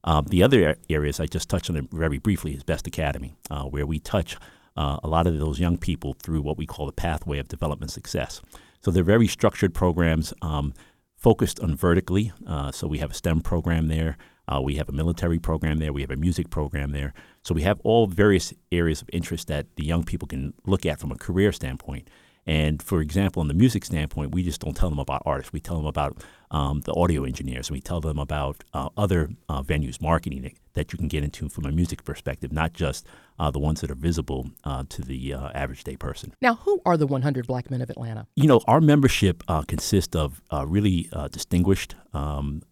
Um, 0.06 0.25
the 0.29 0.41
other 0.41 0.77
areas 0.89 1.20
I 1.20 1.25
just 1.25 1.50
touched 1.50 1.70
on 1.70 1.75
it 1.75 1.92
very 1.92 2.18
briefly 2.18 2.53
is 2.53 2.64
Best 2.64 2.88
Academy, 2.88 3.35
uh, 3.51 3.64
where 3.64 3.85
we 3.85 4.00
touch 4.00 4.38
a 4.77 5.09
lot 5.09 5.27
of 5.27 5.38
those 5.38 5.59
young 5.59 5.77
people 5.77 6.14
through 6.24 6.42
what 6.42 6.57
we 6.57 6.66
call 6.66 6.85
the 6.85 6.94
pathway 6.94 7.38
of 7.38 7.50
development 7.50 7.92
success. 7.92 8.42
So 8.79 8.92
they're 8.92 9.03
very 9.03 9.27
structured 9.27 9.74
programs 9.74 10.33
um, 10.42 10.74
focused 11.18 11.59
on 11.59 11.75
vertically. 11.75 12.31
so 12.72 12.88
we 12.88 13.00
have 13.00 13.12
a 13.12 13.14
STEM 13.14 13.42
program 13.42 13.90
there. 13.90 14.18
Uh, 14.50 14.59
we 14.59 14.75
have 14.75 14.90
a 14.90 14.92
military 14.92 15.38
program 15.38 15.77
there. 15.77 15.94
We 15.94 16.01
have 16.01 16.12
a 16.12 16.16
music 16.16 16.50
program 16.50 16.92
there. 16.92 17.14
So 17.44 17.53
we 17.53 17.62
have 17.62 17.79
all 17.83 18.07
various 18.07 18.53
areas 18.72 19.01
of 19.01 19.09
interest 19.14 19.48
that 19.48 19.68
the 19.75 19.85
young 19.85 20.03
people 20.03 20.27
can 20.27 20.53
look 20.66 20.85
at 20.85 21.00
from 21.00 21.12
a 21.12 21.16
career 21.16 21.51
standpoint. 21.51 22.09
And 22.50 22.81
for 22.81 23.00
example, 23.00 23.42
on 23.42 23.48
the 23.48 23.53
music 23.53 23.85
standpoint, 23.85 24.33
we 24.33 24.42
just 24.42 24.59
don't 24.59 24.75
tell 24.75 24.90
them 24.90 24.98
about 24.98 25.22
artists. 25.24 25.53
We 25.53 25.59
tell 25.59 25.77
them 25.77 25.85
about 25.85 26.18
um, 26.50 26.81
the 26.81 26.96
audio 26.96 27.24
engineers. 27.24 27.70
We 27.70 27.79
tell 27.79 28.01
them 28.01 28.18
about 28.18 28.64
uh, 28.74 28.90
other 28.98 29.29
uh, 29.48 29.62
venues, 29.62 30.01
marketing 30.01 30.51
that 30.74 30.92
you 30.92 30.98
can 30.98 31.07
get 31.07 31.24
into 31.24 31.48
from 31.48 31.66
a 31.66 31.72
music 31.72 32.03
perspective, 32.03 32.51
not 32.51 32.74
just 32.74 33.05
uh, 33.38 33.51
the 33.51 33.59
ones 33.59 33.81
that 33.81 33.92
are 33.92 33.96
visible 33.96 34.50
uh, 34.64 34.83
to 34.90 35.03
the 35.03 35.31
uh, 35.31 35.51
average 35.53 35.83
day 35.83 35.96
person. 35.96 36.33
Now, 36.42 36.55
who 36.55 36.81
are 36.88 36.98
the 36.98 37.05
100 37.05 37.46
Black 37.46 37.70
Men 37.70 37.83
of 37.83 37.92
Atlanta? 37.92 38.25
You 38.35 38.48
know, 38.48 38.62
our 38.66 38.81
membership 38.81 39.44
uh, 39.48 39.62
consists 39.62 40.16
of 40.16 40.42
really 40.51 41.07
distinguished 41.29 41.94
um, 42.16 42.64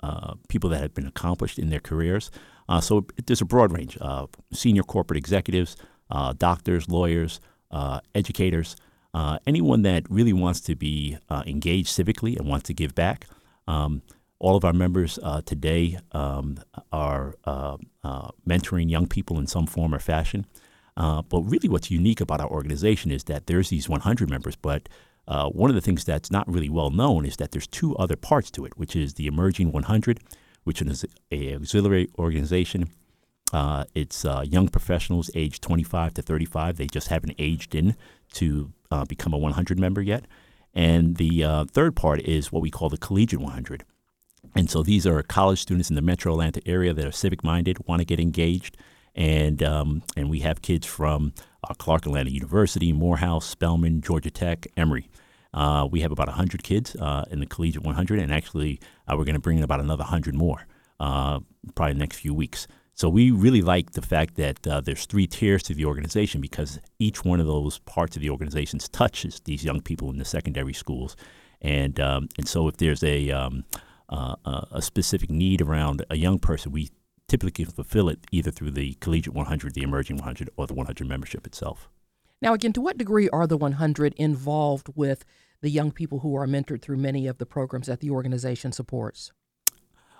people 0.47 0.71
that 0.71 0.81
have 0.81 0.95
been 0.95 1.05
accomplished 1.05 1.59
in 1.59 1.69
their 1.69 1.81
careers. 1.81 2.31
so 2.81 3.05
there's 3.27 3.41
a 3.41 3.45
broad 3.45 3.71
range: 3.71 3.95
of 3.97 4.31
senior 4.51 4.81
corporate 4.81 5.19
executives, 5.19 5.77
doctors, 6.39 6.89
lawyers, 6.89 7.39
educators 8.15 8.75
uh, 9.17 9.39
anyone 9.47 9.81
that 9.81 10.03
really 10.11 10.31
wants 10.31 10.61
to 10.61 10.75
be 10.75 11.17
uh, 11.27 11.41
engaged 11.47 11.87
civically 11.87 12.37
and 12.37 12.47
wants 12.47 12.67
to 12.67 12.73
give 12.73 12.93
back. 12.93 13.25
Um, 13.67 14.03
all 14.37 14.55
of 14.55 14.63
our 14.63 14.73
members 14.73 15.17
uh, 15.23 15.41
today 15.41 15.97
um, 16.11 16.59
are 16.91 17.33
uh, 17.45 17.77
uh, 18.03 18.27
mentoring 18.47 18.91
young 18.91 19.07
people 19.07 19.39
in 19.39 19.47
some 19.47 19.65
form 19.65 19.95
or 19.95 19.97
fashion. 19.97 20.45
Uh, 20.95 21.23
but 21.23 21.41
really, 21.41 21.67
what's 21.67 21.89
unique 21.89 22.21
about 22.21 22.41
our 22.41 22.47
organization 22.47 23.11
is 23.11 23.23
that 23.23 23.47
there's 23.47 23.69
these 23.69 23.89
100 23.89 24.29
members, 24.29 24.55
but 24.55 24.87
one 25.25 25.71
of 25.71 25.75
the 25.75 25.81
things 25.81 26.05
that's 26.05 26.29
not 26.29 26.47
really 26.47 26.69
well 26.69 26.91
known 26.91 27.25
is 27.25 27.37
that 27.37 27.49
there's 27.51 27.67
two 27.67 27.95
other 27.95 28.15
parts 28.15 28.51
to 28.51 28.65
it, 28.65 28.77
which 28.77 28.95
is 28.95 29.15
the 29.15 29.25
Emerging 29.25 29.71
100, 29.71 30.19
which 30.63 30.79
is 30.79 31.05
an 31.31 31.55
auxiliary 31.55 32.07
organization 32.19 32.91
it's 33.95 34.25
young 34.43 34.67
professionals 34.67 35.31
aged 35.33 35.63
25 35.63 36.13
to 36.15 36.21
35. 36.21 36.77
They 36.77 36.85
just 36.85 37.07
haven't 37.07 37.33
aged 37.39 37.73
in 37.73 37.95
to 38.33 38.73
uh, 38.91 39.05
become 39.05 39.33
a 39.33 39.37
100 39.37 39.79
member 39.79 40.01
yet. 40.01 40.25
And 40.73 41.17
the 41.17 41.43
uh, 41.43 41.65
third 41.65 41.95
part 41.95 42.21
is 42.21 42.51
what 42.51 42.61
we 42.61 42.69
call 42.69 42.89
the 42.89 42.97
Collegiate 42.97 43.39
100. 43.39 43.83
And 44.55 44.69
so 44.69 44.83
these 44.83 45.05
are 45.05 45.21
college 45.23 45.59
students 45.59 45.89
in 45.89 45.95
the 45.95 46.01
metro 46.01 46.33
Atlanta 46.33 46.61
area 46.65 46.93
that 46.93 47.05
are 47.05 47.11
civic 47.11 47.43
minded, 47.43 47.77
want 47.87 47.99
to 47.99 48.05
get 48.05 48.19
engaged. 48.19 48.77
And, 49.15 49.63
um, 49.63 50.03
and 50.15 50.29
we 50.29 50.39
have 50.39 50.61
kids 50.61 50.85
from 50.85 51.33
uh, 51.67 51.73
Clark 51.73 52.05
Atlanta 52.05 52.29
University, 52.29 52.93
Morehouse, 52.93 53.45
Spelman, 53.45 54.01
Georgia 54.01 54.29
Tech, 54.29 54.67
Emory. 54.77 55.09
Uh, 55.53 55.87
we 55.89 56.01
have 56.01 56.11
about 56.11 56.27
100 56.27 56.61
kids 56.61 56.95
in 57.31 57.39
the 57.39 57.47
Collegiate 57.47 57.83
100, 57.83 58.19
and 58.19 58.31
actually, 58.31 58.79
we're 59.09 59.23
going 59.23 59.33
to 59.33 59.39
bring 59.39 59.57
in 59.57 59.63
about 59.63 59.79
another 59.79 60.03
100 60.03 60.35
more 60.35 60.67
probably 60.99 61.93
the 61.93 61.99
next 61.99 62.17
few 62.17 62.33
weeks. 62.33 62.67
So 62.97 63.09
we 63.09 63.29
really 63.29 63.61
like 63.61 63.91
the 63.91 64.01
fact 64.01 64.37
that 64.37 64.65
uh, 64.65 64.81
there's 64.81 65.05
three 65.05 65.27
tiers 65.27 65.61
to 65.63 65.75
the 65.75 65.85
organization 65.85 66.41
because 66.41 66.79
each 66.97 67.23
one 67.23 67.39
of 67.39 67.45
those 67.45 67.77
parts 67.77 68.15
of 68.15 68.23
the 68.23 68.31
organization 68.31 68.79
touches 68.79 69.39
these 69.41 69.63
young 69.63 69.81
people 69.81 70.09
in 70.09 70.17
the 70.17 70.25
secondary 70.25 70.73
schools, 70.73 71.15
and 71.61 71.99
um, 71.99 72.27
and 72.39 72.47
so 72.47 72.67
if 72.67 72.77
there's 72.77 73.03
a 73.03 73.29
um, 73.29 73.65
uh, 74.09 74.35
a 74.71 74.81
specific 74.81 75.29
need 75.29 75.61
around 75.61 76.03
a 76.09 76.17
young 76.17 76.39
person, 76.39 76.71
we 76.71 76.89
typically 77.27 77.51
can 77.51 77.71
fulfill 77.71 78.09
it 78.09 78.25
either 78.31 78.49
through 78.49 78.71
the 78.71 78.95
collegiate 78.95 79.35
100, 79.35 79.75
the 79.75 79.83
emerging 79.83 80.17
100, 80.17 80.49
or 80.57 80.65
the 80.65 80.73
100 80.73 81.07
membership 81.07 81.45
itself. 81.45 81.89
Now, 82.41 82.53
again, 82.53 82.73
to 82.73 82.81
what 82.81 82.97
degree 82.97 83.29
are 83.29 83.45
the 83.45 83.57
100 83.57 84.15
involved 84.15 84.89
with 84.95 85.23
the 85.61 85.69
young 85.69 85.91
people 85.91 86.19
who 86.19 86.35
are 86.35 86.47
mentored 86.47 86.81
through 86.81 86.97
many 86.97 87.27
of 87.27 87.37
the 87.37 87.45
programs 87.45 87.85
that 87.87 87.99
the 87.99 88.09
organization 88.09 88.71
supports? 88.71 89.33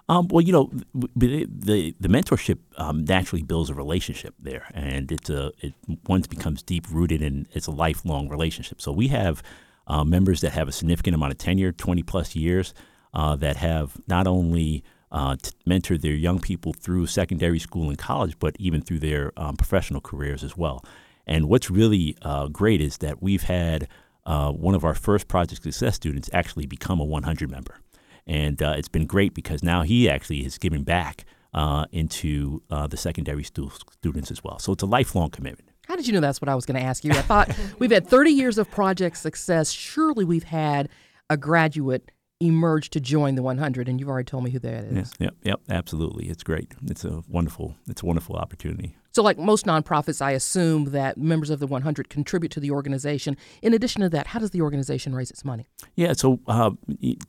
Um, 0.10 0.30
well, 0.30 0.42
you 0.42 0.54
know, 0.54 0.72
the 1.16 1.46
the, 1.50 2.08
mentorship 2.08 2.60
um, 2.78 3.04
naturally 3.04 3.44
builds 3.44 3.70
a 3.70 3.74
relationship 3.74 4.34
there, 4.40 4.66
and 4.74 5.12
it's 5.12 5.30
a 5.30 5.52
it 5.60 5.74
once 6.08 6.28
becomes 6.28 6.64
deep 6.64 6.86
rooted 6.90 7.22
and 7.22 7.48
it's 7.52 7.68
a 7.68 7.72
lifelong 7.72 8.30
relationship. 8.30 8.80
So 8.82 8.94
we 8.94 9.10
have 9.10 9.44
uh, 9.86 10.06
members 10.06 10.40
that 10.42 10.54
have 10.54 10.70
a 10.70 10.72
significant 10.72 11.14
amount 11.14 11.34
of 11.34 11.38
tenure, 11.38 11.74
twenty 11.74 12.04
plus 12.04 12.38
years, 12.38 12.74
uh, 13.14 13.36
that 13.36 13.58
have 13.58 13.98
not 14.08 14.28
only 14.28 14.82
uh, 15.12 15.36
mentored 15.68 16.02
their 16.02 16.14
young 16.14 16.40
people 16.40 16.72
through 16.72 17.08
secondary 17.08 17.60
school 17.60 17.90
and 17.90 17.98
college, 17.98 18.40
but 18.40 18.56
even 18.60 18.82
through 18.82 19.00
their 19.00 19.34
um, 19.36 19.58
professional 19.58 20.00
careers 20.00 20.42
as 20.42 20.56
well. 20.56 20.86
And 21.26 21.50
what's 21.50 21.70
really 21.70 22.16
uh, 22.22 22.48
great 22.48 22.80
is 22.80 23.00
that 23.00 23.22
we've 23.22 23.44
had 23.44 23.90
uh, 24.26 24.52
one 24.54 24.76
of 24.76 24.86
our 24.86 24.94
first 24.94 25.28
Project 25.28 25.64
Success 25.64 25.96
students 25.96 26.30
actually 26.32 26.66
become 26.66 27.02
a 27.02 27.06
100 27.06 27.52
member 27.52 27.82
and 28.28 28.62
uh, 28.62 28.76
it's 28.78 28.90
been 28.90 29.06
great 29.06 29.34
because 29.34 29.64
now 29.64 29.82
he 29.82 30.10
actually 30.10 30.46
is 30.46 30.58
giving 30.58 30.84
back 30.84 31.26
uh, 31.54 31.86
into 31.92 32.62
uh, 32.70 32.86
the 32.88 32.98
secondary 32.98 33.44
stu- 33.44 33.72
students 33.92 34.30
as 34.30 34.44
well. 34.44 34.60
So 34.60 34.74
it's 34.74 34.84
a 34.84 34.88
lifelong 34.88 35.30
commitment. 35.30 35.70
How 35.88 35.96
did 35.96 36.06
you 36.06 36.14
know 36.14 36.20
that's 36.20 36.42
what 36.42 36.50
I 36.50 36.56
was 36.56 36.66
going 36.66 36.80
to 36.80 36.86
ask 36.86 37.06
you? 37.06 37.12
I 37.12 37.22
thought 37.22 37.58
we've 37.80 37.92
had 37.92 38.08
30 38.08 38.32
years 38.32 38.58
of 38.58 38.70
project 38.70 39.18
success. 39.18 39.72
Surely 39.72 40.26
we've 40.26 40.44
had 40.44 40.90
a 41.30 41.38
graduate 41.38 42.12
emerge 42.40 42.90
to 42.92 43.00
join 43.00 43.36
the 43.36 43.42
100, 43.42 43.90
and 43.90 44.00
you've 44.00 44.10
already 44.10 44.26
told 44.26 44.44
me 44.44 44.52
who 44.52 44.60
that 44.60 44.84
is. 44.84 45.14
Yep, 45.18 45.36
yep, 45.44 45.60
absolutely. 45.70 46.28
It's 46.30 46.44
great. 46.44 46.74
It's 46.86 47.04
a 47.06 47.24
wonderful, 47.28 47.76
it's 47.88 48.04
a 48.04 48.06
wonderful 48.06 48.36
opportunity. 48.36 48.96
So, 49.18 49.24
like 49.24 49.40
most 49.40 49.66
nonprofits, 49.66 50.22
I 50.22 50.34
assume 50.34 50.92
that 50.92 51.18
members 51.18 51.50
of 51.50 51.58
the 51.60 51.66
100 51.66 52.08
contribute 52.08 52.52
to 52.52 52.60
the 52.60 52.70
organization. 52.70 53.36
In 53.64 53.74
addition 53.74 54.04
to 54.04 54.10
that, 54.10 54.28
how 54.28 54.38
does 54.38 54.52
the 54.52 54.62
organization 54.62 55.16
raise 55.16 55.32
its 55.32 55.44
money? 55.44 55.66
Yeah, 55.96 56.14
so 56.14 56.40
uh, 56.46 56.70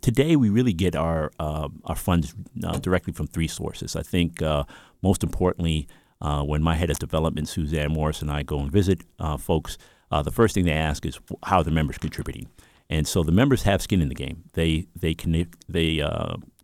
today 0.02 0.36
we 0.36 0.50
really 0.50 0.74
get 0.74 0.94
our 0.94 1.30
uh, 1.40 1.70
our 1.86 1.96
funds 1.96 2.34
uh, 2.62 2.78
directly 2.80 3.14
from 3.14 3.26
three 3.26 3.48
sources. 3.48 3.96
I 3.96 4.02
think 4.02 4.42
uh, 4.42 4.64
most 5.00 5.22
importantly, 5.22 5.88
uh, 6.20 6.42
when 6.42 6.62
my 6.62 6.74
head 6.74 6.90
of 6.90 6.98
development, 6.98 7.48
Suzanne 7.48 7.92
Morris, 7.92 8.20
and 8.20 8.30
I 8.30 8.42
go 8.42 8.58
and 8.58 8.70
visit 8.70 9.00
uh, 9.18 9.38
folks, 9.38 9.78
the 10.10 10.30
first 10.30 10.54
thing 10.54 10.66
they 10.66 10.72
ask 10.72 11.06
is 11.06 11.18
how 11.44 11.62
the 11.62 11.70
members 11.70 11.96
contributing. 11.96 12.48
And 12.90 13.08
so 13.08 13.22
the 13.22 13.32
members 13.32 13.62
have 13.62 13.80
skin 13.80 14.02
in 14.02 14.10
the 14.10 14.14
game. 14.14 14.44
They 14.52 14.88
they 14.94 15.14
can 15.14 15.46
they 15.70 16.02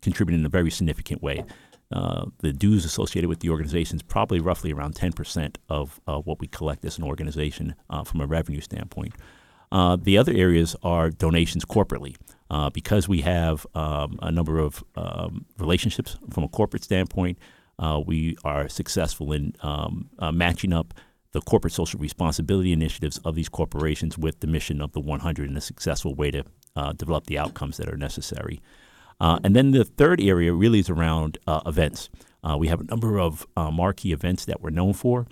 contribute 0.02 0.38
in 0.38 0.44
a 0.44 0.50
very 0.50 0.70
significant 0.70 1.22
way. 1.22 1.46
Uh, 1.94 2.26
the 2.38 2.52
dues 2.52 2.84
associated 2.84 3.28
with 3.28 3.38
the 3.38 3.48
organization 3.48 3.96
is 3.96 4.02
probably 4.02 4.40
roughly 4.40 4.72
around 4.72 4.96
10% 4.96 5.56
of 5.68 6.00
uh, 6.08 6.18
what 6.18 6.40
we 6.40 6.48
collect 6.48 6.84
as 6.84 6.98
an 6.98 7.04
organization 7.04 7.76
uh, 7.88 8.02
from 8.02 8.20
a 8.20 8.26
revenue 8.26 8.60
standpoint. 8.60 9.14
Uh, 9.70 9.96
the 9.96 10.18
other 10.18 10.32
areas 10.32 10.74
are 10.82 11.10
donations 11.10 11.64
corporately. 11.64 12.16
Uh, 12.50 12.68
because 12.70 13.08
we 13.08 13.22
have 13.22 13.66
um, 13.74 14.18
a 14.22 14.30
number 14.30 14.58
of 14.58 14.84
um, 14.96 15.46
relationships 15.58 16.18
from 16.30 16.44
a 16.44 16.48
corporate 16.48 16.84
standpoint, 16.84 17.38
we 18.06 18.36
are 18.44 18.68
successful 18.68 19.32
in 19.32 19.54
um, 19.62 20.10
matching 20.32 20.72
up 20.72 20.94
the 21.32 21.40
corporate 21.40 21.72
social 21.72 21.98
responsibility 21.98 22.72
initiatives 22.72 23.18
of 23.24 23.34
these 23.34 23.48
corporations 23.48 24.18
with 24.18 24.38
the 24.40 24.46
mission 24.46 24.80
of 24.80 24.92
the 24.92 25.00
100 25.00 25.48
in 25.48 25.56
a 25.56 25.60
successful 25.60 26.14
way 26.14 26.30
to 26.30 26.44
develop 26.96 27.26
the 27.26 27.38
outcomes 27.38 27.76
that 27.78 27.88
are 27.88 27.96
necessary. 27.96 28.60
Uh, 29.20 29.38
and 29.44 29.54
then 29.54 29.70
the 29.70 29.84
third 29.84 30.20
area 30.20 30.52
really 30.52 30.80
is 30.80 30.90
around 30.90 31.38
uh, 31.46 31.60
events. 31.66 32.08
Uh, 32.42 32.56
we 32.58 32.68
have 32.68 32.80
a 32.80 32.84
number 32.84 33.18
of 33.18 33.46
uh, 33.56 33.70
marquee 33.70 34.12
events 34.12 34.44
that 34.44 34.60
we're 34.60 34.70
known 34.70 34.92
for. 34.92 35.26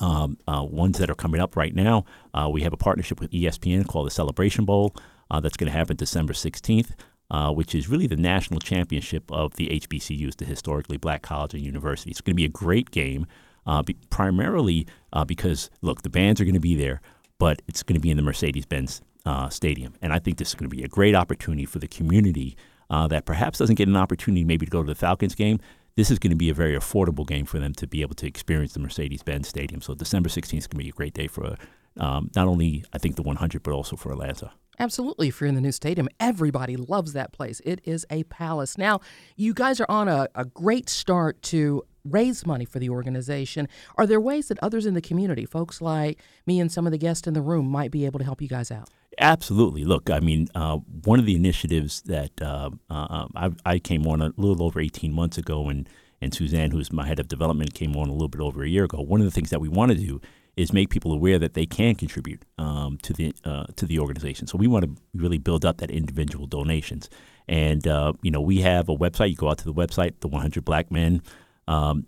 Um, 0.00 0.38
uh, 0.46 0.62
ones 0.62 0.98
that 0.98 1.10
are 1.10 1.16
coming 1.16 1.40
up 1.40 1.56
right 1.56 1.74
now. 1.74 2.04
we 2.50 2.62
have 2.62 2.72
a 2.72 2.76
partnership 2.76 3.20
with 3.20 3.32
ESPN 3.32 3.88
called 3.88 4.06
the 4.06 4.12
Celebration 4.12 4.64
Bowl 4.64 4.94
that's 5.42 5.56
going 5.56 5.70
to 5.70 5.76
happen 5.76 5.96
December 5.96 6.32
16th. 6.32 6.92
Uh, 7.32 7.52
which 7.52 7.76
is 7.76 7.88
really 7.88 8.08
the 8.08 8.16
national 8.16 8.58
championship 8.58 9.22
of 9.30 9.54
the 9.54 9.68
HBCUs, 9.68 10.34
the 10.38 10.44
historically 10.44 10.96
black 10.96 11.22
college 11.22 11.54
and 11.54 11.62
university. 11.62 12.10
It's 12.10 12.20
going 12.20 12.32
to 12.32 12.36
be 12.36 12.44
a 12.44 12.48
great 12.48 12.90
game 12.90 13.24
uh, 13.66 13.82
be, 13.82 13.96
primarily 14.10 14.86
uh, 15.12 15.24
because, 15.24 15.70
look, 15.80 16.02
the 16.02 16.10
bands 16.10 16.40
are 16.40 16.44
going 16.44 16.54
to 16.54 16.60
be 16.60 16.74
there, 16.74 17.00
but 17.38 17.62
it's 17.68 17.84
going 17.84 17.94
to 17.94 18.00
be 18.00 18.10
in 18.10 18.16
the 18.16 18.22
Mercedes 18.24 18.66
Benz 18.66 19.00
uh, 19.24 19.48
Stadium. 19.48 19.94
And 20.02 20.12
I 20.12 20.18
think 20.18 20.38
this 20.38 20.48
is 20.48 20.54
going 20.54 20.68
to 20.68 20.76
be 20.76 20.82
a 20.82 20.88
great 20.88 21.14
opportunity 21.14 21.66
for 21.66 21.78
the 21.78 21.86
community 21.86 22.56
uh, 22.90 23.06
that 23.08 23.24
perhaps 23.24 23.58
doesn't 23.58 23.76
get 23.76 23.88
an 23.88 23.96
opportunity 23.96 24.44
maybe 24.44 24.66
to 24.66 24.70
go 24.70 24.82
to 24.82 24.86
the 24.86 24.94
Falcons 24.94 25.34
game. 25.34 25.58
This 25.96 26.10
is 26.10 26.18
going 26.18 26.30
to 26.30 26.36
be 26.36 26.50
a 26.50 26.54
very 26.54 26.76
affordable 26.76 27.26
game 27.26 27.46
for 27.46 27.58
them 27.58 27.72
to 27.74 27.86
be 27.86 28.02
able 28.02 28.14
to 28.16 28.26
experience 28.26 28.72
the 28.72 28.80
Mercedes 28.80 29.22
Benz 29.22 29.48
Stadium. 29.48 29.80
So 29.80 29.94
December 29.94 30.28
16th 30.28 30.58
is 30.58 30.66
going 30.66 30.78
to 30.78 30.84
be 30.84 30.88
a 30.88 30.92
great 30.92 31.14
day 31.14 31.26
for 31.26 31.56
um, 31.98 32.30
not 32.36 32.46
only, 32.46 32.84
I 32.92 32.98
think, 32.98 33.16
the 33.16 33.22
100, 33.22 33.62
but 33.62 33.72
also 33.72 33.96
for 33.96 34.12
Atlanta. 34.12 34.52
Absolutely. 34.78 35.28
If 35.28 35.40
you're 35.40 35.48
in 35.48 35.56
the 35.56 35.60
new 35.60 35.72
stadium, 35.72 36.08
everybody 36.18 36.76
loves 36.76 37.12
that 37.12 37.32
place. 37.32 37.60
It 37.64 37.80
is 37.84 38.06
a 38.08 38.22
palace. 38.24 38.78
Now, 38.78 39.00
you 39.36 39.52
guys 39.52 39.78
are 39.80 39.90
on 39.90 40.08
a, 40.08 40.28
a 40.34 40.46
great 40.46 40.88
start 40.88 41.42
to 41.42 41.82
raise 42.04 42.46
money 42.46 42.64
for 42.64 42.78
the 42.78 42.88
organization. 42.88 43.68
Are 43.98 44.06
there 44.06 44.20
ways 44.20 44.48
that 44.48 44.58
others 44.62 44.86
in 44.86 44.94
the 44.94 45.02
community, 45.02 45.44
folks 45.44 45.82
like 45.82 46.22
me 46.46 46.60
and 46.60 46.72
some 46.72 46.86
of 46.86 46.92
the 46.92 46.98
guests 46.98 47.26
in 47.26 47.34
the 47.34 47.42
room, 47.42 47.66
might 47.66 47.90
be 47.90 48.06
able 48.06 48.18
to 48.20 48.24
help 48.24 48.40
you 48.40 48.48
guys 48.48 48.70
out? 48.70 48.88
Absolutely. 49.20 49.84
Look, 49.84 50.08
I 50.08 50.18
mean, 50.20 50.48
uh, 50.54 50.78
one 51.04 51.18
of 51.18 51.26
the 51.26 51.36
initiatives 51.36 52.00
that 52.02 52.30
uh, 52.40 52.70
uh, 52.88 53.26
I, 53.36 53.50
I, 53.66 53.78
came 53.78 54.06
on 54.06 54.22
a 54.22 54.32
little 54.38 54.62
over 54.62 54.80
18 54.80 55.12
months 55.12 55.36
ago, 55.36 55.68
and, 55.68 55.86
and 56.22 56.32
Suzanne, 56.32 56.70
who's 56.70 56.90
my 56.90 57.06
head 57.06 57.20
of 57.20 57.28
development, 57.28 57.74
came 57.74 57.94
on 57.96 58.08
a 58.08 58.12
little 58.12 58.28
bit 58.28 58.40
over 58.40 58.64
a 58.64 58.68
year 58.68 58.84
ago. 58.84 59.02
One 59.02 59.20
of 59.20 59.26
the 59.26 59.30
things 59.30 59.50
that 59.50 59.60
we 59.60 59.68
want 59.68 59.92
to 59.92 59.98
do 59.98 60.22
is 60.56 60.72
make 60.72 60.88
people 60.88 61.12
aware 61.12 61.38
that 61.38 61.52
they 61.52 61.66
can 61.66 61.94
contribute 61.96 62.44
um, 62.56 62.98
to 63.02 63.12
the 63.12 63.34
uh, 63.44 63.66
to 63.76 63.86
the 63.86 63.98
organization. 63.98 64.46
So 64.46 64.56
we 64.56 64.66
want 64.66 64.84
to 64.84 65.02
really 65.14 65.38
build 65.38 65.66
up 65.66 65.78
that 65.78 65.90
individual 65.90 66.46
donations. 66.46 67.10
And 67.46 67.86
uh, 67.86 68.14
you 68.22 68.30
know, 68.30 68.40
we 68.40 68.62
have 68.62 68.88
a 68.88 68.96
website. 68.96 69.30
You 69.30 69.36
go 69.36 69.50
out 69.50 69.58
to 69.58 69.64
the 69.64 69.74
website, 69.74 70.20
the 70.20 70.28
100 70.28 70.64
Black 70.64 70.90
Men 70.90 71.22
um. 71.68 72.06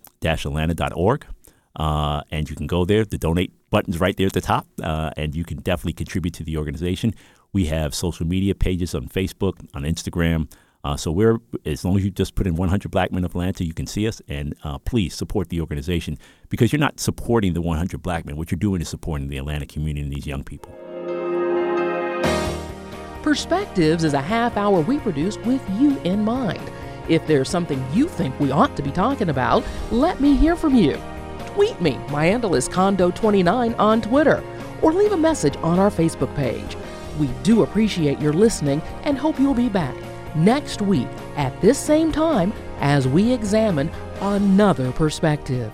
Uh, 1.75 2.22
and 2.31 2.51
you 2.51 2.57
can 2.57 2.66
go 2.66 2.85
there. 2.85 3.05
The 3.05 3.18
donate 3.18 3.53
button's 3.73 3.99
right 3.99 4.17
there 4.17 4.29
at 4.29 4.35
the 4.35 4.41
top, 4.41 4.67
uh, 4.83 5.11
and 5.17 5.35
you 5.35 5.45
can 5.45 5.57
definitely 5.57 5.95
contribute 5.95 6.35
to 6.35 6.45
the 6.45 6.57
organization. 6.59 7.15
We 7.53 7.67
have 7.67 7.95
social 7.95 8.27
media 8.27 8.55
pages 8.55 8.95
on 8.95 9.09
Facebook, 9.09 9.55
on 9.75 9.83
Instagram. 9.83 10.53
Uh, 10.85 10.97
so 10.97 11.11
we're 11.11 11.39
as 11.65 11.85
long 11.85 11.97
as 11.97 12.05
you 12.05 12.11
just 12.11 12.35
put 12.35 12.47
in 12.47 12.55
100 12.55 12.91
Black 12.91 13.13
Men 13.13 13.25
of 13.25 13.31
Atlanta, 13.33 13.65
you 13.65 13.73
can 13.73 13.87
see 13.87 14.07
us. 14.07 14.21
And 14.29 14.55
uh, 14.63 14.79
please 14.79 15.15
support 15.15 15.49
the 15.49 15.61
organization 15.61 16.19
because 16.49 16.73
you're 16.73 16.81
not 16.81 17.01
supporting 17.01 17.55
the 17.55 17.63
100 17.63 18.03
Black 18.03 18.27
Men. 18.27 18.37
What 18.37 18.51
you're 18.51 18.59
doing 18.59 18.81
is 18.81 18.89
supporting 18.89 19.29
the 19.29 19.39
Atlanta 19.39 19.67
community 19.67 20.03
and 20.03 20.13
these 20.13 20.27
young 20.27 20.45
people. 20.45 20.73
Perspectives 23.23 24.05
is 24.05 24.15
a 24.15 24.21
half 24.21 24.57
hour 24.57 24.81
we 24.81 24.99
produce 24.99 25.39
with 25.39 25.63
you 25.79 25.99
in 26.01 26.25
mind. 26.25 26.61
If 27.09 27.27
there's 27.27 27.49
something 27.49 27.85
you 27.93 28.09
think 28.09 28.39
we 28.39 28.51
ought 28.51 28.77
to 28.77 28.83
be 28.83 28.91
talking 28.91 29.31
about, 29.31 29.65
let 29.91 30.21
me 30.21 30.37
hear 30.37 30.57
from 30.57 30.75
you. 30.75 31.01
Tweet 31.48 31.81
me. 31.81 31.98
My 32.11 32.26
handle 32.26 32.55
is 32.55 32.68
Condo29 32.68 33.78
on 33.78 34.00
Twitter, 34.00 34.42
or 34.81 34.92
leave 34.92 35.12
a 35.12 35.16
message 35.16 35.57
on 35.59 35.78
our 35.78 35.90
Facebook 35.90 36.35
page. 36.37 36.76
We 37.18 37.28
do 37.42 37.62
appreciate 37.62 38.20
your 38.20 38.33
listening 38.33 38.81
and 39.05 39.18
hope 39.18 39.38
you'll 39.38 39.55
be 39.55 39.68
back 39.68 39.94
next 40.35 40.81
week 40.81 41.09
at 41.37 41.59
this 41.61 41.78
same 41.78 42.11
time 42.11 42.52
as 42.78 43.07
we 43.07 43.33
examine 43.33 43.90
another 44.20 44.92
perspective. 44.92 45.72